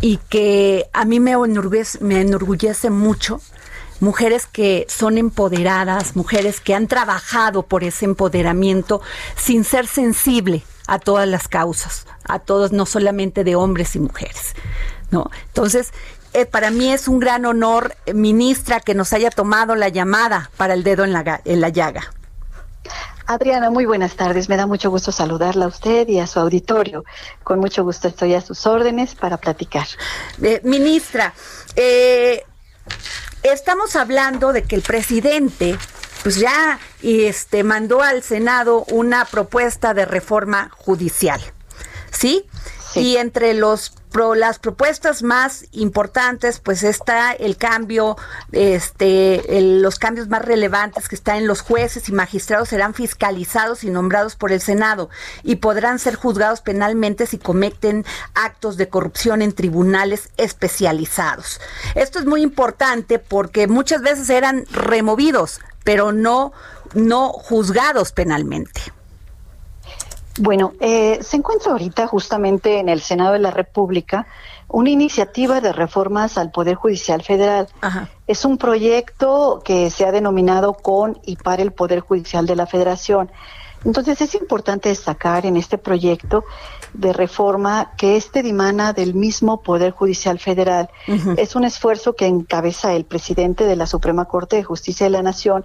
[0.00, 3.40] y que a mí me enorgullece, mucho
[4.00, 9.00] mujeres que son empoderadas, mujeres que han trabajado por ese empoderamiento
[9.36, 14.54] sin ser sensible a todas las causas, a todos, no solamente de hombres y mujeres.
[15.14, 15.30] ¿No?
[15.46, 15.92] Entonces,
[16.34, 20.50] eh, para mí es un gran honor, eh, ministra, que nos haya tomado la llamada
[20.56, 22.12] para el dedo en la, en la llaga.
[23.26, 24.48] Adriana, muy buenas tardes.
[24.48, 27.04] Me da mucho gusto saludarla a usted y a su auditorio.
[27.42, 29.86] Con mucho gusto estoy a sus órdenes para platicar.
[30.42, 31.32] Eh, ministra,
[31.76, 32.44] eh,
[33.42, 35.78] estamos hablando de que el presidente
[36.22, 41.40] pues ya este mandó al Senado una propuesta de reforma judicial.
[42.10, 42.46] ¿Sí?
[43.00, 48.16] Y entre los pro- las propuestas más importantes, pues está el cambio,
[48.52, 53.90] este, los cambios más relevantes que está en los jueces y magistrados serán fiscalizados y
[53.90, 55.10] nombrados por el Senado
[55.42, 58.04] y podrán ser juzgados penalmente si cometen
[58.34, 61.60] actos de corrupción en tribunales especializados.
[61.94, 66.52] Esto es muy importante porque muchas veces eran removidos, pero no,
[66.94, 68.80] no juzgados penalmente.
[70.38, 74.26] Bueno, eh, se encuentra ahorita justamente en el Senado de la República
[74.68, 77.68] una iniciativa de reformas al Poder Judicial Federal.
[77.80, 78.08] Ajá.
[78.26, 82.66] Es un proyecto que se ha denominado con y para el Poder Judicial de la
[82.66, 83.30] Federación.
[83.84, 86.44] Entonces es importante destacar en este proyecto
[86.94, 90.88] de reforma que este dimana del mismo Poder Judicial Federal.
[91.36, 95.22] Es un esfuerzo que encabeza el presidente de la Suprema Corte de Justicia de la
[95.22, 95.64] Nación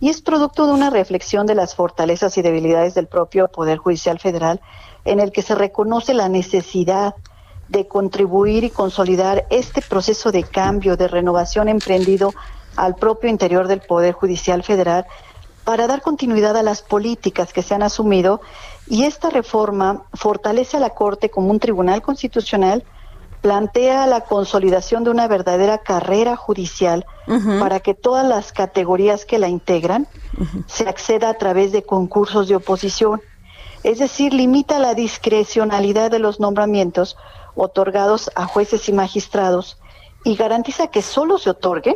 [0.00, 4.18] y es producto de una reflexión de las fortalezas y debilidades del propio Poder Judicial
[4.18, 4.60] Federal
[5.04, 7.14] en el que se reconoce la necesidad
[7.68, 12.32] de contribuir y consolidar este proceso de cambio, de renovación emprendido
[12.76, 15.06] al propio interior del Poder Judicial Federal
[15.70, 18.40] para dar continuidad a las políticas que se han asumido
[18.88, 22.84] y esta reforma fortalece a la Corte como un tribunal constitucional,
[23.40, 27.06] plantea la consolidación de una verdadera carrera judicial
[27.60, 30.08] para que todas las categorías que la integran
[30.66, 33.22] se acceda a través de concursos de oposición.
[33.84, 37.16] Es decir, limita la discrecionalidad de los nombramientos
[37.54, 39.78] otorgados a jueces y magistrados
[40.24, 41.94] y garantiza que solo se otorguen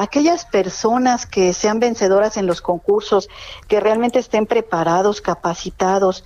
[0.00, 3.28] aquellas personas que sean vencedoras en los concursos,
[3.68, 6.24] que realmente estén preparados, capacitados,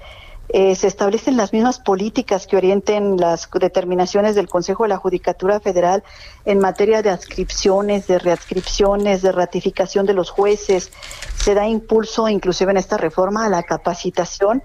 [0.49, 5.59] eh, se establecen las mismas políticas que orienten las determinaciones del Consejo de la Judicatura
[5.59, 6.05] Federal
[6.45, 10.93] en materia de adscripciones, de readscripciones, de ratificación de los jueces.
[11.37, 14.63] Se da impulso, inclusive en esta reforma, a la capacitación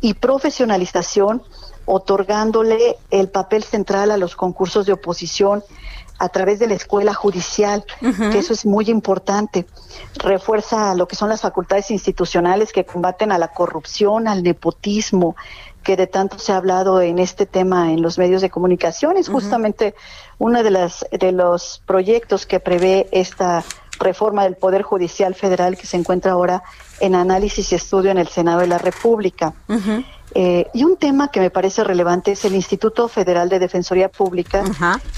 [0.00, 1.42] y profesionalización,
[1.84, 5.62] otorgándole el papel central a los concursos de oposición
[6.20, 9.66] a través de la escuela judicial, que eso es muy importante.
[10.16, 15.34] Refuerza lo que son las facultades institucionales que combaten a la corrupción, al nepotismo,
[15.82, 19.16] que de tanto se ha hablado en este tema en los medios de comunicación.
[19.16, 19.94] Es justamente
[20.38, 23.64] uno de, las, de los proyectos que prevé esta
[24.00, 26.62] reforma del Poder Judicial Federal que se encuentra ahora
[26.98, 29.52] en análisis y estudio en el Senado de la República.
[30.34, 34.64] Eh, y un tema que me parece relevante es el Instituto Federal de Defensoría Pública,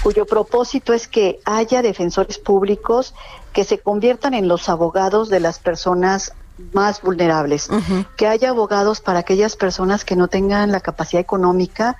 [0.01, 3.13] cuyo propósito es que haya defensores públicos
[3.53, 6.33] que se conviertan en los abogados de las personas
[6.71, 7.69] más vulnerables,
[8.17, 11.97] que haya abogados para aquellas personas que no tengan la capacidad económica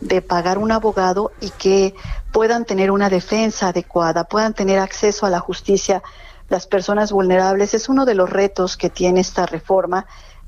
[0.00, 1.94] de pagar un abogado y que
[2.32, 6.02] puedan tener una defensa adecuada, puedan tener acceso a la justicia
[6.48, 7.74] las personas vulnerables.
[7.74, 10.06] Es uno de los retos que tiene esta reforma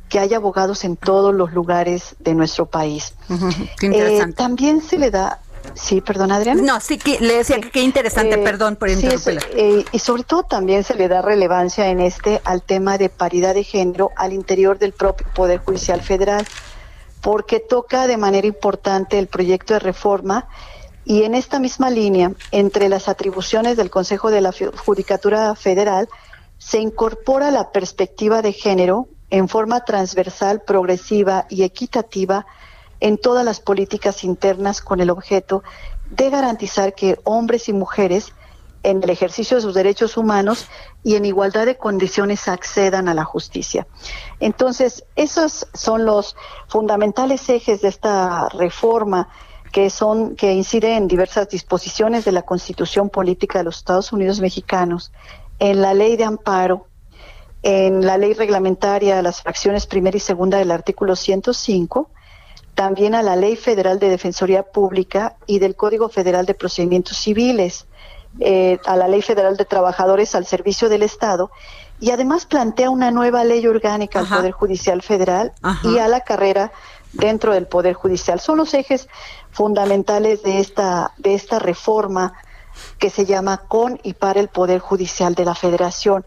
[0.08, 3.14] que haya abogados en todos los lugares de nuestro país.
[3.82, 5.40] Eh, también se le da
[5.74, 6.64] Sí, perdón, Adrián.
[6.64, 9.40] No, sí, que, le decía que qué interesante, Eh, perdón por sí, interrumpirla.
[9.40, 13.08] es, eh, y sobre todo también se le da relevancia en este al tema de
[13.08, 16.46] paridad de género al interior del propio Poder Judicial Federal,
[17.20, 20.48] porque toca de manera importante el proyecto de reforma
[21.08, 26.06] y en esta misma línea, entre las atribuciones del Consejo de la Judicatura Federal,
[26.58, 32.44] se incorpora la perspectiva de género en forma transversal, progresiva y equitativa
[33.00, 35.62] en todas las políticas internas con el objeto
[36.10, 38.34] de garantizar que hombres y mujeres
[38.82, 40.68] en el ejercicio de sus derechos humanos
[41.02, 43.86] y en igualdad de condiciones accedan a la justicia.
[44.40, 46.36] Entonces, esos son los
[46.68, 49.30] fundamentales ejes de esta reforma
[49.72, 54.40] que son que incide en diversas disposiciones de la Constitución Política de los Estados Unidos
[54.40, 55.12] Mexicanos,
[55.58, 56.86] en la Ley de Amparo,
[57.62, 62.10] en la Ley Reglamentaria, las fracciones primera y segunda del artículo 105,
[62.74, 67.86] también a la Ley Federal de Defensoría Pública y del Código Federal de Procedimientos Civiles,
[68.40, 71.50] eh, a la Ley Federal de Trabajadores al Servicio del Estado
[71.98, 74.36] y además plantea una nueva ley orgánica Ajá.
[74.36, 75.88] al Poder Judicial Federal Ajá.
[75.88, 76.70] y a la carrera
[77.12, 78.38] dentro del Poder Judicial.
[78.38, 79.08] Son los ejes
[79.50, 82.34] fundamentales de esta, de esta reforma
[82.98, 86.24] que se llama con y para el Poder Judicial de la Federación.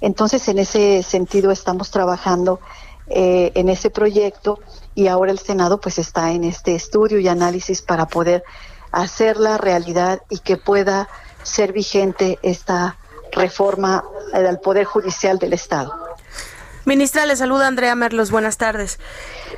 [0.00, 2.60] Entonces, en ese sentido estamos trabajando
[3.06, 4.60] eh, en ese proyecto
[4.94, 8.44] y ahora el Senado pues está en este estudio y análisis para poder
[8.92, 11.08] hacerla realidad y que pueda
[11.42, 12.96] ser vigente esta
[13.32, 15.92] reforma eh, al Poder Judicial del Estado.
[16.84, 18.30] Ministra, le saluda Andrea Merlos.
[18.30, 18.98] Buenas tardes.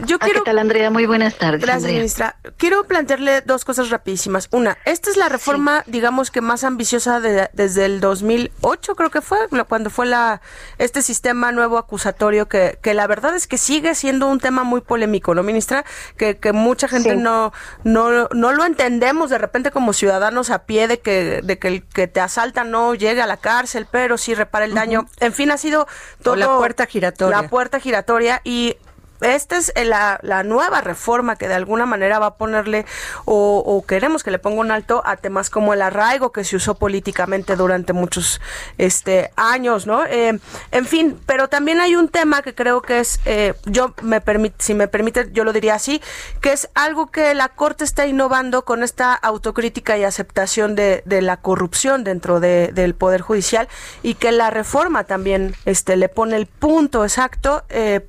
[0.04, 0.42] Yo Ah, quiero.
[0.42, 0.90] ¿Qué tal, Andrea?
[0.90, 1.60] Muy buenas tardes.
[1.60, 1.96] Gracias, Andrea.
[1.96, 2.36] ministra.
[2.56, 4.48] Quiero plantearle dos cosas rapidísimas.
[4.50, 9.20] Una, esta es la reforma, digamos que más ambiciosa de- desde el 2008, creo que
[9.20, 10.40] fue, cuando fue la
[10.78, 14.80] este sistema nuevo acusatorio que, que la verdad es que sigue siendo un tema muy
[14.80, 15.84] polémico, ¿no, ministra?
[16.16, 17.16] Que, que mucha gente Sí.
[17.16, 17.52] no,
[17.84, 21.82] no no lo entendemos de repente como ciudadanos a pie de que de que el
[21.84, 25.06] que te asalta no llegue a la cárcel, pero sí repara el daño.
[25.20, 25.86] En fin, ha sido
[26.22, 27.11] todo la puerta giratoria.
[27.18, 28.76] La puerta giratoria y
[29.22, 32.84] esta es eh, la, nueva reforma que de alguna manera va a ponerle
[33.24, 36.74] o, queremos que le ponga un alto a temas como el arraigo que se usó
[36.74, 38.40] políticamente durante muchos
[38.78, 40.04] este años, ¿no?
[40.04, 40.38] Eh,
[40.70, 44.56] en fin, pero también hay un tema que creo que es, eh, yo me permite,
[44.58, 46.02] si me permite, yo lo diría así,
[46.40, 51.36] que es algo que la Corte está innovando con esta autocrítica y aceptación de, la
[51.36, 53.68] corrupción dentro de- del Poder Judicial
[54.02, 57.64] y que la reforma también este, le pone el punto exacto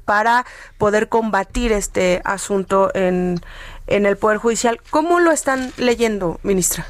[0.06, 0.46] para
[0.78, 3.42] poder combatir este asunto en,
[3.88, 4.80] en el Poder Judicial.
[4.90, 6.86] ¿Cómo lo están leyendo, ministra?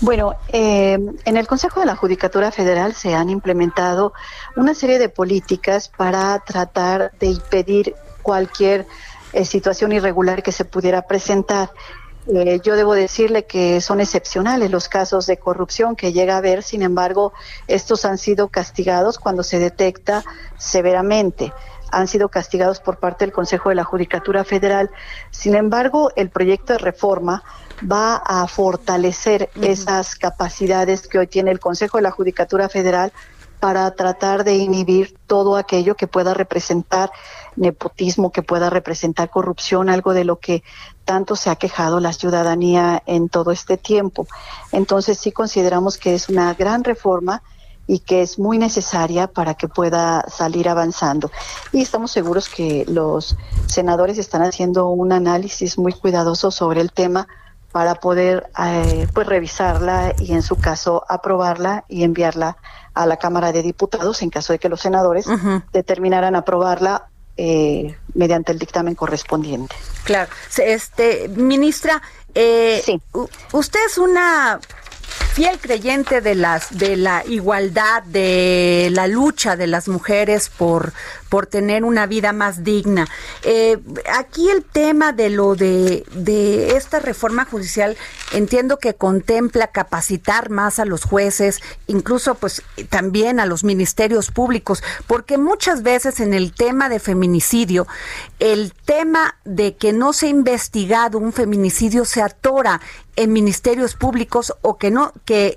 [0.00, 4.12] Bueno, eh, en el Consejo de la Judicatura Federal se han implementado
[4.56, 8.86] una serie de políticas para tratar de impedir cualquier
[9.32, 11.70] eh, situación irregular que se pudiera presentar.
[12.32, 16.62] Eh, yo debo decirle que son excepcionales los casos de corrupción que llega a haber,
[16.62, 17.32] sin embargo,
[17.66, 20.22] estos han sido castigados cuando se detecta
[20.58, 21.52] severamente
[21.90, 24.90] han sido castigados por parte del Consejo de la Judicatura Federal.
[25.30, 27.42] Sin embargo, el proyecto de reforma
[27.80, 33.12] va a fortalecer esas capacidades que hoy tiene el Consejo de la Judicatura Federal
[33.60, 37.10] para tratar de inhibir todo aquello que pueda representar
[37.56, 40.62] nepotismo, que pueda representar corrupción, algo de lo que
[41.04, 44.26] tanto se ha quejado la ciudadanía en todo este tiempo.
[44.70, 47.42] Entonces sí consideramos que es una gran reforma
[47.88, 51.32] y que es muy necesaria para que pueda salir avanzando.
[51.72, 53.36] Y estamos seguros que los
[53.66, 57.26] senadores están haciendo un análisis muy cuidadoso sobre el tema
[57.72, 62.58] para poder eh, pues revisarla y en su caso aprobarla y enviarla
[62.94, 65.26] a la Cámara de Diputados en caso de que los senadores
[65.72, 69.74] determinaran aprobarla eh, mediante el dictamen correspondiente.
[70.04, 72.02] Claro, este ministra,
[72.34, 73.00] eh, Sí.
[73.52, 74.58] usted es una
[75.38, 80.92] fiel creyente de las de la igualdad, de la lucha de las mujeres por
[81.28, 83.06] por tener una vida más digna.
[83.44, 83.78] Eh,
[84.12, 87.96] aquí el tema de lo de de esta reforma judicial
[88.32, 94.82] entiendo que contempla capacitar más a los jueces, incluso pues también a los ministerios públicos,
[95.06, 97.86] porque muchas veces en el tema de feminicidio,
[98.40, 102.80] el tema de que no se ha investigado un feminicidio se atora
[103.18, 105.56] en ministerios públicos o que no, que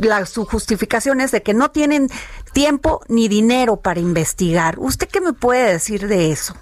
[0.00, 2.08] la, su justificación es de que no tienen
[2.52, 4.78] tiempo ni dinero para investigar.
[4.78, 6.54] ¿Usted qué me puede decir de eso?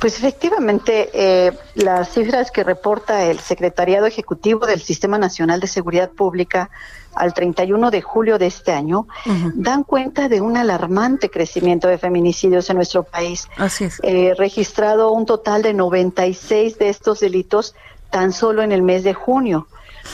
[0.00, 6.08] Pues efectivamente, eh, las cifras que reporta el Secretariado Ejecutivo del Sistema Nacional de Seguridad
[6.10, 6.70] Pública
[7.14, 9.06] al 31 de julio de este año
[9.54, 13.48] dan cuenta de un alarmante crecimiento de feminicidios en nuestro país.
[13.58, 14.00] Así es.
[14.02, 17.74] Eh, registrado un total de 96 de estos delitos
[18.10, 19.66] tan solo en el mes de junio,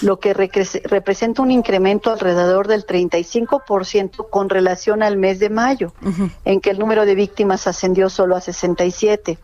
[0.03, 5.92] lo que representa un incremento alrededor del 35% con relación al mes de mayo,
[6.44, 9.38] en que el número de víctimas ascendió solo a 67.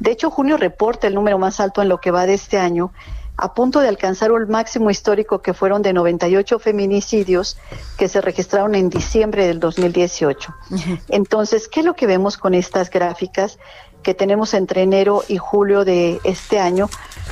[0.00, 2.92] De hecho, junio reporta el número más alto en lo que va de este año,
[3.36, 7.56] a punto de alcanzar un máximo histórico que fueron de 98 feminicidios
[7.96, 10.54] que se registraron en diciembre del 2018.
[11.08, 13.58] Entonces, ¿qué es lo que vemos con estas gráficas
[14.02, 16.88] que tenemos entre enero y julio de este año?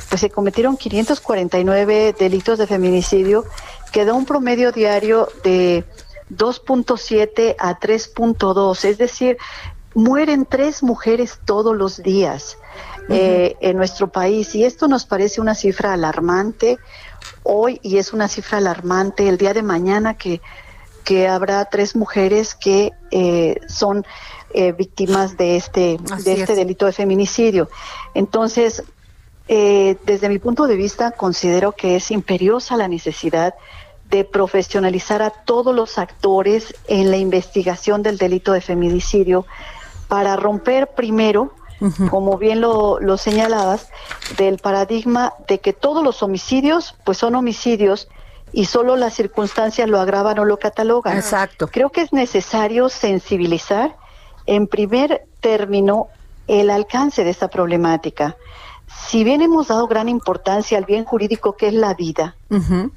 [0.09, 3.45] Pues se cometieron 549 delitos de feminicidio,
[3.91, 5.85] que da un promedio diario de
[6.29, 9.37] 2.7 a 3.2, es decir,
[9.93, 12.57] mueren tres mujeres todos los días
[13.09, 16.77] eh, en nuestro país y esto nos parece una cifra alarmante
[17.43, 20.41] hoy y es una cifra alarmante el día de mañana que,
[21.03, 24.05] que habrá tres mujeres que eh, son
[24.53, 26.57] eh, víctimas de este, Así de este es.
[26.57, 27.69] delito de feminicidio.
[28.13, 28.83] Entonces,
[29.47, 33.53] eh, desde mi punto de vista, considero que es imperiosa la necesidad
[34.09, 39.45] de profesionalizar a todos los actores en la investigación del delito de feminicidio
[40.07, 41.53] para romper primero,
[42.09, 43.89] como bien lo, lo señalabas,
[44.37, 48.07] del paradigma de que todos los homicidios pues son homicidios
[48.53, 51.17] y solo las circunstancias lo agravan o lo catalogan.
[51.17, 51.67] Exacto.
[51.67, 53.95] Creo que es necesario sensibilizar
[54.45, 56.07] en primer término
[56.47, 58.35] el alcance de esta problemática.
[59.07, 62.35] Si bien hemos dado gran importancia al bien jurídico que es la vida,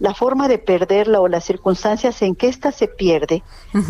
[0.00, 3.42] la forma de perderla o las circunstancias en que ésta se pierde,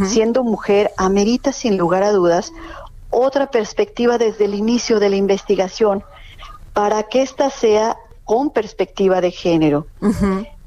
[0.05, 2.53] siendo mujer, amerita sin lugar a dudas
[3.11, 6.05] otra perspectiva desde el inicio de la investigación
[6.73, 9.87] para que ésta sea con perspectiva de género.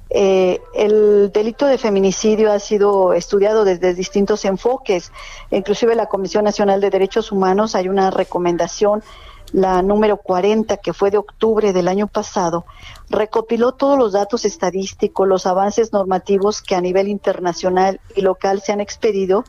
[0.09, 5.11] Eh, el delito de feminicidio ha sido estudiado desde distintos enfoques,
[5.51, 9.03] inclusive la Comisión Nacional de Derechos Humanos hay una recomendación,
[9.53, 12.65] la número 40, que fue de octubre del año pasado,
[13.09, 18.71] recopiló todos los datos estadísticos, los avances normativos que a nivel internacional y local se
[18.73, 19.43] han expedido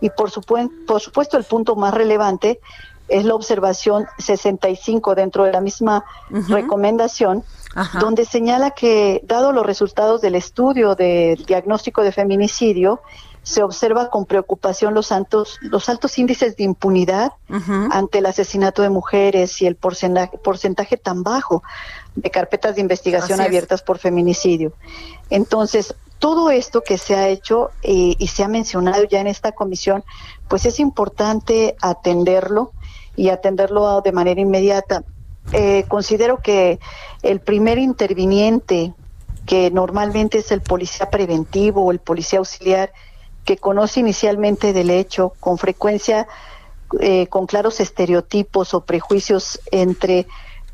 [0.00, 2.60] y por, supuen- por supuesto el punto más relevante
[3.08, 6.04] es la observación 65 dentro de la misma
[6.48, 7.42] recomendación,
[7.78, 8.00] Ajá.
[8.00, 13.00] donde señala que, dado los resultados del estudio del diagnóstico de feminicidio,
[13.42, 17.32] se observa con preocupación los altos, los altos índices de impunidad
[17.90, 21.62] ante el asesinato de mujeres y el porcentaje, porcentaje tan bajo
[22.14, 23.46] de carpetas de investigación Así es.
[23.46, 24.74] abiertas por feminicidio.
[25.30, 29.52] Entonces, todo esto que se ha hecho eh, y se ha mencionado ya en esta
[29.52, 30.04] comisión,
[30.48, 32.72] pues es importante atenderlo
[33.16, 35.04] y atenderlo de manera inmediata.
[35.52, 36.78] Eh, considero que
[37.22, 38.94] el primer interviniente,
[39.46, 42.92] que normalmente es el policía preventivo o el policía auxiliar,
[43.44, 46.26] que conoce inicialmente del hecho, con frecuencia
[47.00, 50.26] eh, con claros estereotipos o prejuicios entre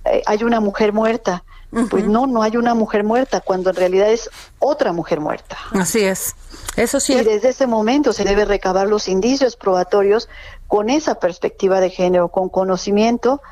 [0.05, 1.45] eh, hay una mujer muerta.
[1.91, 5.59] Pues no, no hay una mujer muerta, cuando en realidad es otra mujer muerta.
[5.73, 6.37] Así es.
[6.77, 7.15] Eso sí.
[7.15, 10.29] Y desde ese momento se debe recabar los indicios probatorios
[10.69, 13.43] con esa perspectiva de género, con conocimiento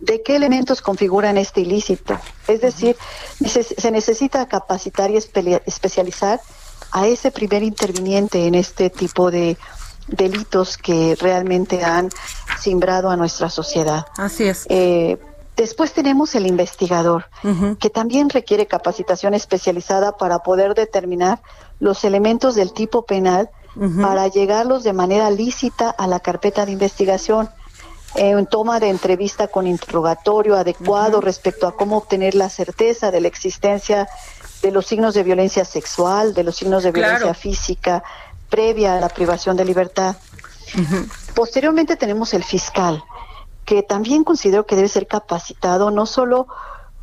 [0.00, 2.18] de qué elementos configuran este ilícito.
[2.46, 2.96] Es decir,
[3.44, 6.40] se necesita capacitar y especializar
[6.92, 9.56] a ese primer interviniente en este tipo de
[10.06, 12.08] delitos que realmente han
[12.58, 14.06] simbrado a nuestra sociedad.
[14.16, 14.66] Así es.
[14.68, 15.18] Eh,
[15.56, 17.26] después tenemos el investigador,
[17.78, 21.40] que también requiere capacitación especializada para poder determinar
[21.80, 23.50] los elementos del tipo penal
[24.00, 27.48] para llegarlos de manera lícita a la carpeta de investigación.
[28.14, 33.28] En toma de entrevista con interrogatorio adecuado respecto a cómo obtener la certeza de la
[33.28, 34.08] existencia
[34.62, 38.02] de los signos de violencia sexual, de los signos de violencia física,
[38.48, 40.16] previa a la privación de libertad.
[41.34, 43.04] Posteriormente tenemos el fiscal,
[43.64, 46.48] que también considero que debe ser capacitado no solo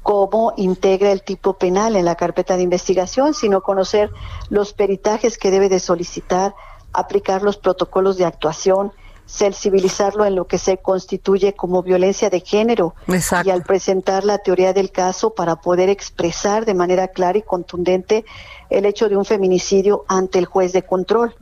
[0.03, 4.11] cómo integra el tipo penal en la carpeta de investigación, sino conocer
[4.49, 6.53] los peritajes que debe de solicitar,
[6.93, 8.91] aplicar los protocolos de actuación,
[9.26, 12.95] sensibilizarlo en lo que se constituye como violencia de género
[13.43, 18.26] y al presentar la teoría del caso para poder expresar de manera clara y contundente
[18.69, 21.36] el hecho de un feminicidio ante el juez de control.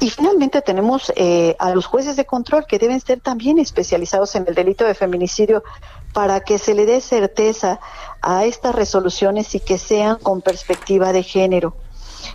[0.00, 4.44] Y finalmente tenemos eh, a los jueces de control que deben ser también especializados en
[4.46, 5.64] el delito de feminicidio
[6.12, 7.80] para que se le dé certeza
[8.22, 11.74] a estas resoluciones y que sean con perspectiva de género.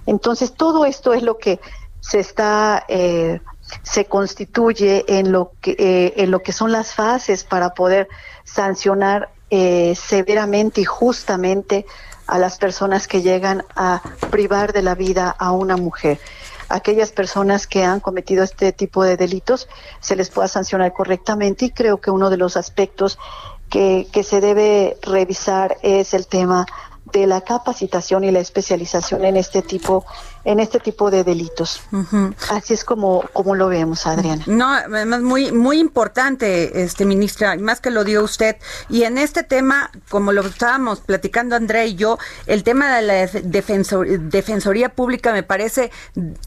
[0.06, 1.62] Entonces, todo esto es lo que
[2.02, 3.40] se está eh,
[3.82, 8.08] se constituye en lo que eh, en lo que son las fases para poder
[8.44, 11.86] sancionar eh, severamente y justamente
[12.28, 16.20] a las personas que llegan a privar de la vida a una mujer.
[16.70, 19.68] Aquellas personas que han cometido este tipo de delitos
[20.00, 23.20] se les pueda sancionar correctamente y creo que uno de los aspectos
[23.70, 26.66] que, que se debe revisar es el tema
[27.12, 30.06] de la capacitación y la especialización en este tipo
[30.46, 31.82] en este tipo de delitos.
[32.50, 34.44] Así es como, como lo vemos, Adriana.
[34.48, 38.58] No, además muy, muy importante, este ministra, más que lo dio usted.
[38.90, 43.28] Y en este tema, como lo estábamos platicando Andrea y yo, el tema de la
[43.28, 45.92] defensoría pública me parece,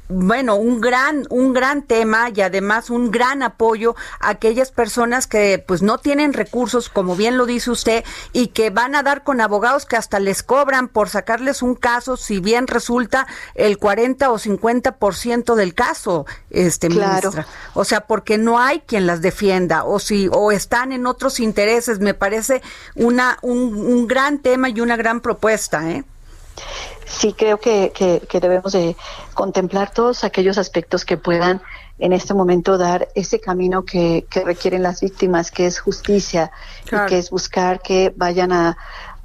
[0.08, 5.62] bueno, un gran, un gran tema y además un gran apoyo a aquellas personas que
[5.66, 9.40] pues no tienen recursos, como bien lo dice usted, y que van a dar con
[9.40, 14.36] abogados que hasta les cobran por sacarles un caso, si bien resulta el 40 o
[14.36, 17.46] 50% del caso, este ministra.
[17.72, 22.00] O sea, porque no hay quien las defienda o si o están en otros intereses,
[22.00, 22.62] me parece
[22.96, 26.02] una un, gran tema y una gran propuesta, ¿eh?
[27.06, 28.96] Sí, creo que, que, debemos de
[29.34, 31.62] contemplar todos aquellos aspectos que puedan
[32.00, 36.50] en este momento dar ese camino que, que requieren las víctimas, que es justicia
[36.86, 38.76] y que es buscar que vayan a,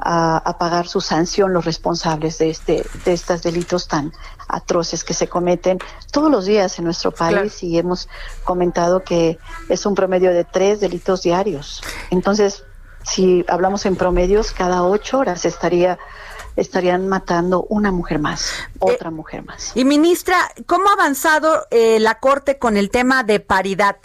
[0.03, 4.11] a, pagar su sanción los responsables de este de estos delitos tan
[4.47, 5.79] atroces que se cometen
[6.11, 8.09] todos los días en nuestro país y hemos
[8.43, 9.39] comentado que
[9.69, 12.63] es un promedio de tres delitos diarios entonces
[13.03, 15.97] si hablamos en promedios cada ocho horas estaría
[16.55, 19.71] estarían matando una mujer más, otra eh, mujer más.
[19.75, 20.35] Y ministra,
[20.65, 23.97] ¿cómo ha avanzado eh, la Corte con el tema de paridad?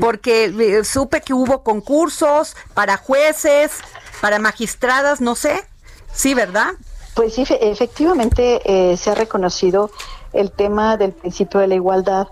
[0.00, 3.72] Porque eh, supe que hubo concursos para jueces,
[4.20, 5.64] para magistradas, no sé.
[6.12, 6.72] Sí, ¿verdad?
[7.14, 9.90] Pues sí, efectivamente eh, se ha reconocido
[10.32, 12.28] el tema del principio de la igualdad.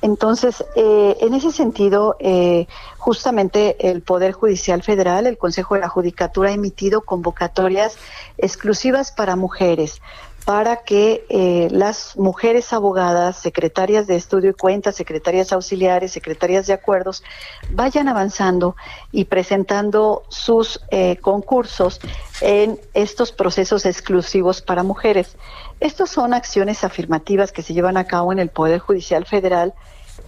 [0.00, 2.66] Entonces, eh, en ese sentido, eh,
[2.98, 7.96] justamente el Poder Judicial Federal, el Consejo de la Judicatura, ha emitido convocatorias
[8.36, 10.00] exclusivas para mujeres
[10.48, 16.72] para que eh, las mujeres abogadas, secretarias de estudio y cuentas, secretarias auxiliares, secretarias de
[16.72, 17.22] acuerdos,
[17.68, 18.74] vayan avanzando
[19.12, 22.00] y presentando sus eh, concursos
[22.40, 25.36] en estos procesos exclusivos para mujeres.
[25.80, 29.74] Estas son acciones afirmativas que se llevan a cabo en el Poder Judicial Federal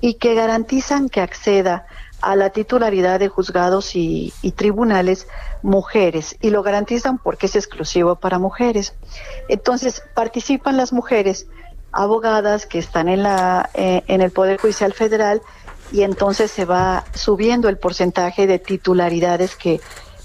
[0.02, 1.86] y que garantizan que acceda
[2.20, 5.26] a la titularidad de juzgados y, tribunales
[5.62, 8.94] mujeres y lo garantizan porque es exclusivo para mujeres.
[9.48, 11.46] Entonces participan las mujeres
[11.92, 15.40] abogadas que están en la eh, en el Poder Judicial Federal
[15.92, 19.80] y entonces se va subiendo el porcentaje de titularidades que,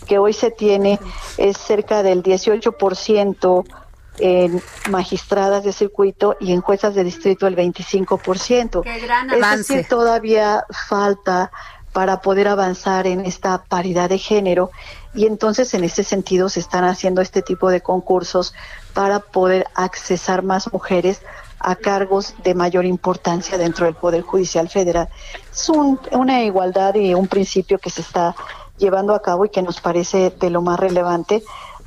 [0.06, 1.00] que hoy se tiene
[1.38, 3.64] es cerca del 18%
[4.20, 8.82] en magistradas de circuito y en juezas de distrito el 25%.
[8.82, 11.52] Qué gran es decir, todavía falta
[11.96, 14.70] para poder avanzar en esta paridad de género
[15.14, 18.54] y entonces en ese sentido se están haciendo este tipo de concursos
[18.94, 21.22] para poder accesar más mujeres
[21.58, 25.08] a cargos de mayor importancia dentro del Poder Judicial Federal.
[25.50, 28.36] Es un- una igualdad y un principio que se está
[28.78, 31.44] llevando a cabo y que nos parece de lo más relevante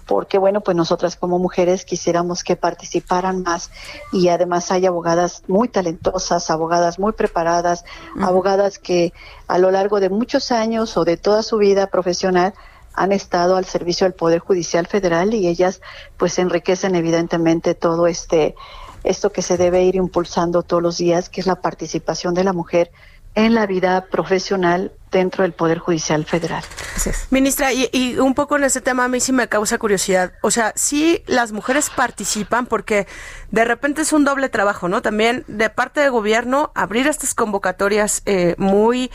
[0.09, 3.71] porque bueno, pues nosotras como mujeres quisiéramos que participaran más
[4.11, 7.85] y además hay abogadas muy talentosas, abogadas muy preparadas,
[8.19, 9.13] abogadas que
[9.47, 12.55] a lo largo de muchos años o de toda su vida profesional
[12.95, 15.83] han estado al servicio del Poder Judicial Federal y ellas
[16.17, 18.57] pues enriquecen evidentemente todo este
[19.05, 22.53] esto que se debe ir impulsando todos los días, que es la participación de la
[22.53, 22.91] mujer
[23.35, 26.63] en la vida profesional dentro del Poder Judicial Federal.
[27.31, 30.33] Ministra, y, y un poco en ese tema a mí sí me causa curiosidad.
[30.43, 33.07] O sea, sí las mujeres participan porque
[33.51, 35.01] de repente es un doble trabajo, ¿no?
[35.03, 39.11] También de parte del gobierno abrir estas convocatorias eh, muy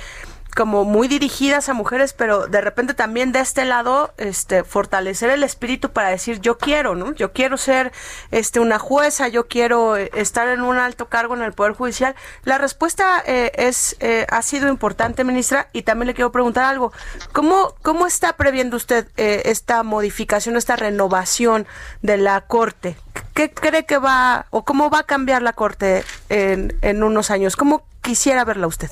[0.55, 5.43] como muy dirigidas a mujeres, pero de repente también de este lado, este, fortalecer el
[5.43, 7.13] espíritu para decir yo quiero, ¿no?
[7.13, 7.91] Yo quiero ser,
[8.31, 12.15] este, una jueza, yo quiero eh, estar en un alto cargo en el poder judicial.
[12.43, 16.91] La respuesta eh, es eh, ha sido importante, ministra, y también le quiero preguntar algo.
[17.31, 21.67] ¿Cómo cómo está previendo usted eh, esta modificación, esta renovación
[22.01, 22.95] de la corte?
[23.33, 27.55] ¿Qué cree que va o cómo va a cambiar la corte en, en unos años?
[27.55, 28.89] ¿Cómo quisiera verla usted?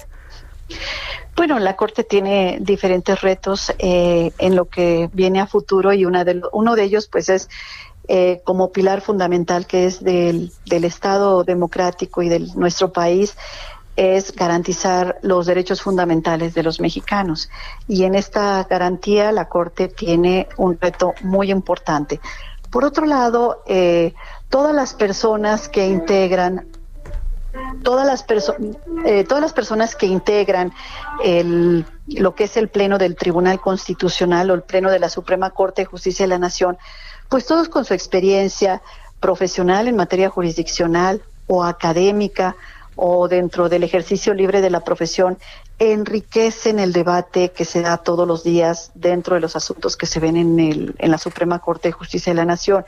[1.35, 6.23] Bueno, la Corte tiene diferentes retos eh, en lo que viene a futuro y una
[6.23, 7.49] de uno de ellos pues es
[8.07, 13.35] eh, como pilar fundamental que es del, del Estado democrático y de nuestro país
[13.95, 17.49] es garantizar los derechos fundamentales de los mexicanos.
[17.87, 22.19] Y en esta garantía la Corte tiene un reto muy importante.
[22.69, 24.13] Por otro lado, eh,
[24.49, 26.67] todas las personas que integran
[27.83, 28.71] todas las personas
[29.27, 30.73] todas las personas que integran
[31.23, 35.51] el lo que es el pleno del Tribunal Constitucional o el pleno de la Suprema
[35.51, 36.77] Corte de Justicia de la Nación,
[37.29, 38.81] pues todos con su experiencia
[39.19, 42.55] profesional en materia jurisdiccional o académica
[42.95, 45.37] o dentro del ejercicio libre de la profesión
[45.79, 50.19] enriquecen el debate que se da todos los días dentro de los asuntos que se
[50.19, 52.85] ven en, el, en la Suprema Corte de Justicia de la Nación.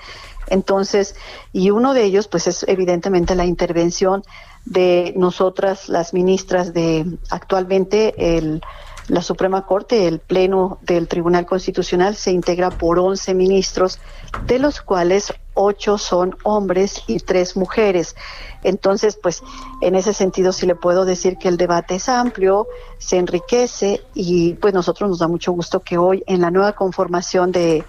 [0.48, 1.16] Entonces,
[1.52, 4.24] y uno de ellos, pues es evidentemente la intervención
[4.66, 8.62] de nosotras, las ministras de actualmente el,
[9.08, 14.00] la Suprema Corte, el Pleno del Tribunal Constitucional, se integra por 11 ministros,
[14.48, 18.16] de los cuales ocho son hombres y tres mujeres.
[18.64, 19.44] Entonces, pues
[19.82, 22.68] en ese sentido sí le puedo decir que el debate es amplio,
[22.98, 27.52] se enriquece y pues nosotros nos da mucho gusto que hoy en la nueva conformación
[27.52, 27.84] de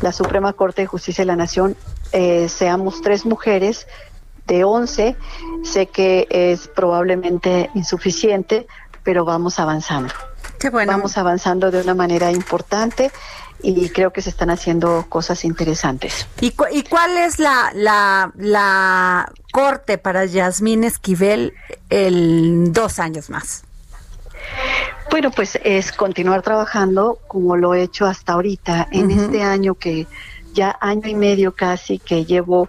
[0.00, 1.76] la Suprema Corte de Justicia de la Nación
[2.12, 3.86] eh, seamos tres mujeres
[4.46, 5.16] de 11.
[5.64, 8.66] Sé que es probablemente insuficiente,
[9.02, 10.12] pero vamos avanzando.
[10.58, 10.92] Qué bueno.
[10.92, 13.10] Vamos avanzando de una manera importante
[13.62, 16.26] y creo que se están haciendo cosas interesantes.
[16.40, 21.52] ¿Y, cu- y cuál es la, la, la corte para Yasmín Esquivel
[21.90, 23.64] el dos años más?
[25.10, 30.06] Bueno, pues es continuar trabajando como lo he hecho hasta ahorita, en este año que
[30.52, 32.68] ya año y medio casi que llevo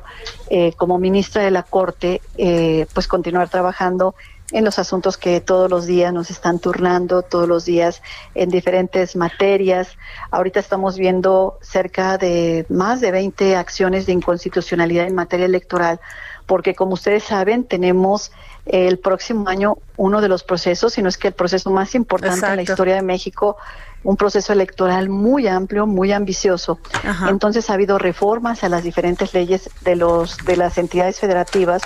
[0.49, 4.15] eh, como ministra de la Corte, eh, pues continuar trabajando
[4.51, 8.01] en los asuntos que todos los días nos están turnando, todos los días
[8.35, 9.97] en diferentes materias.
[10.29, 15.99] Ahorita estamos viendo cerca de más de 20 acciones de inconstitucionalidad en materia electoral,
[16.45, 18.31] porque como ustedes saben, tenemos
[18.65, 22.45] el próximo año uno de los procesos, si no es que el proceso más importante
[22.45, 23.57] en la historia de México,
[24.03, 26.79] un proceso electoral muy amplio, muy ambicioso.
[27.03, 27.29] Ajá.
[27.29, 31.81] Entonces ha habido reformas a las diferentes leyes de los de las entidades federativas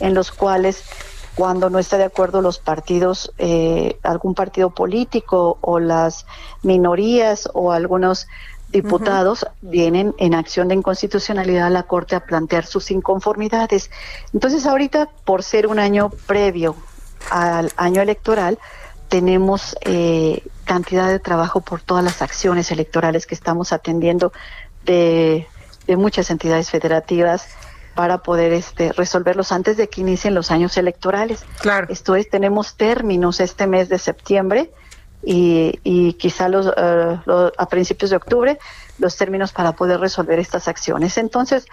[0.00, 0.84] en los cuales
[1.36, 6.24] cuando no está de acuerdo los partidos, eh, algún partido político o las
[6.62, 8.26] minorías o algunos
[8.68, 13.90] diputados vienen en acción de inconstitucionalidad a la Corte a plantear sus inconformidades.
[14.32, 16.74] Entonces ahorita, por ser un año previo
[17.30, 18.58] al año electoral,
[19.08, 24.32] tenemos eh, cantidad de trabajo por todas las acciones electorales que estamos atendiendo
[24.84, 25.46] de,
[25.86, 27.46] de muchas entidades federativas
[27.94, 31.44] para poder este, resolverlos antes de que inicien los años electorales.
[31.60, 31.86] Claro.
[31.90, 34.70] Esto es, tenemos términos este mes de septiembre
[35.22, 38.58] y, y quizá los, eh, lo- a principios de octubre
[38.98, 41.18] los términos para poder resolver estas acciones.
[41.18, 41.66] Entonces,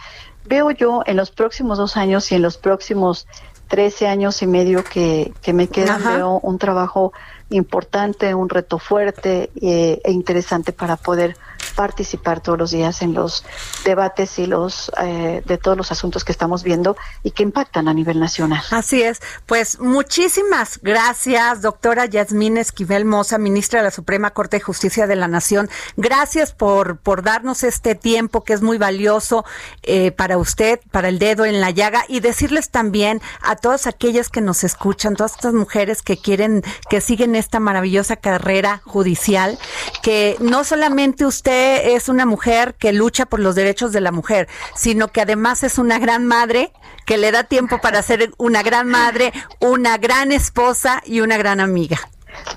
[0.45, 3.27] veo yo en los próximos dos años y en los próximos
[3.73, 6.17] 13 años y medio que, que me quedan, Ajá.
[6.17, 7.11] veo un trabajo
[7.49, 11.35] importante, un reto fuerte eh, e interesante para poder
[11.75, 13.45] participar todos los días en los
[13.85, 17.93] debates y los eh, de todos los asuntos que estamos viendo y que impactan a
[17.93, 18.63] nivel nacional.
[18.71, 19.21] Así es.
[19.45, 25.15] Pues muchísimas gracias, doctora Yasmín Esquivel Moza, ministra de la Suprema Corte de Justicia de
[25.15, 25.69] la Nación.
[25.97, 29.45] Gracias por, por darnos este tiempo que es muy valioso
[29.83, 34.29] eh, para usted, para el dedo en la llaga y decirles también a todas aquellas
[34.29, 39.57] que nos escuchan, todas estas mujeres que quieren, que siguen esta maravillosa carrera judicial,
[40.01, 44.47] que no solamente usted es una mujer que lucha por los derechos de la mujer,
[44.75, 46.71] sino que además es una gran madre
[47.05, 51.59] que le da tiempo para ser una gran madre, una gran esposa y una gran
[51.59, 51.99] amiga.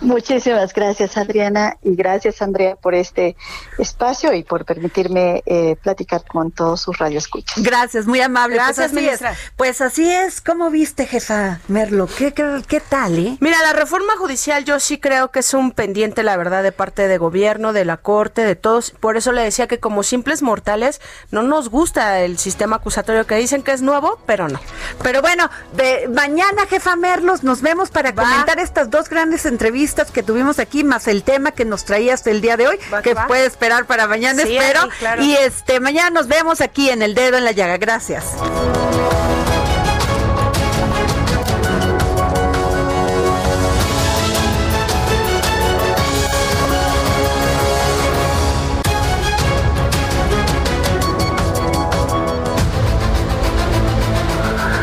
[0.00, 3.36] Muchísimas gracias, Adriana, y gracias, Andrea, por este
[3.78, 7.62] espacio y por permitirme eh, platicar con todos sus radioescuchas.
[7.62, 8.56] Gracias, muy amable.
[8.56, 9.32] Gracias, pues así ministra.
[9.32, 9.38] Es.
[9.56, 10.40] Pues así es.
[10.40, 12.06] ¿Cómo viste, jefa Merlo?
[12.06, 13.36] ¿Qué, qué, qué tal, eh?
[13.40, 17.08] Mira, la reforma judicial yo sí creo que es un pendiente, la verdad, de parte
[17.08, 18.90] de gobierno, de la corte, de todos.
[18.90, 23.36] Por eso le decía que como simples mortales no nos gusta el sistema acusatorio que
[23.36, 24.60] dicen que es nuevo, pero no.
[25.02, 28.24] Pero bueno, de, mañana, jefa Merlos, nos vemos para Va.
[28.24, 32.40] comentar estas dos grandes entrevistas que tuvimos aquí, más el tema que nos traías el
[32.40, 33.26] día de hoy, Va que que va.
[33.26, 34.82] puede esperar para mañana, Sí, espero.
[34.82, 35.22] sí, claro.
[35.22, 37.76] Y este, mañana nos vemos aquí en El Dedo en la Llaga.
[37.78, 38.24] Gracias.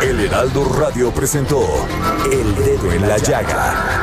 [0.02, 1.62] El Heraldo Radio presentó
[2.32, 4.03] El Dedo en la Llaga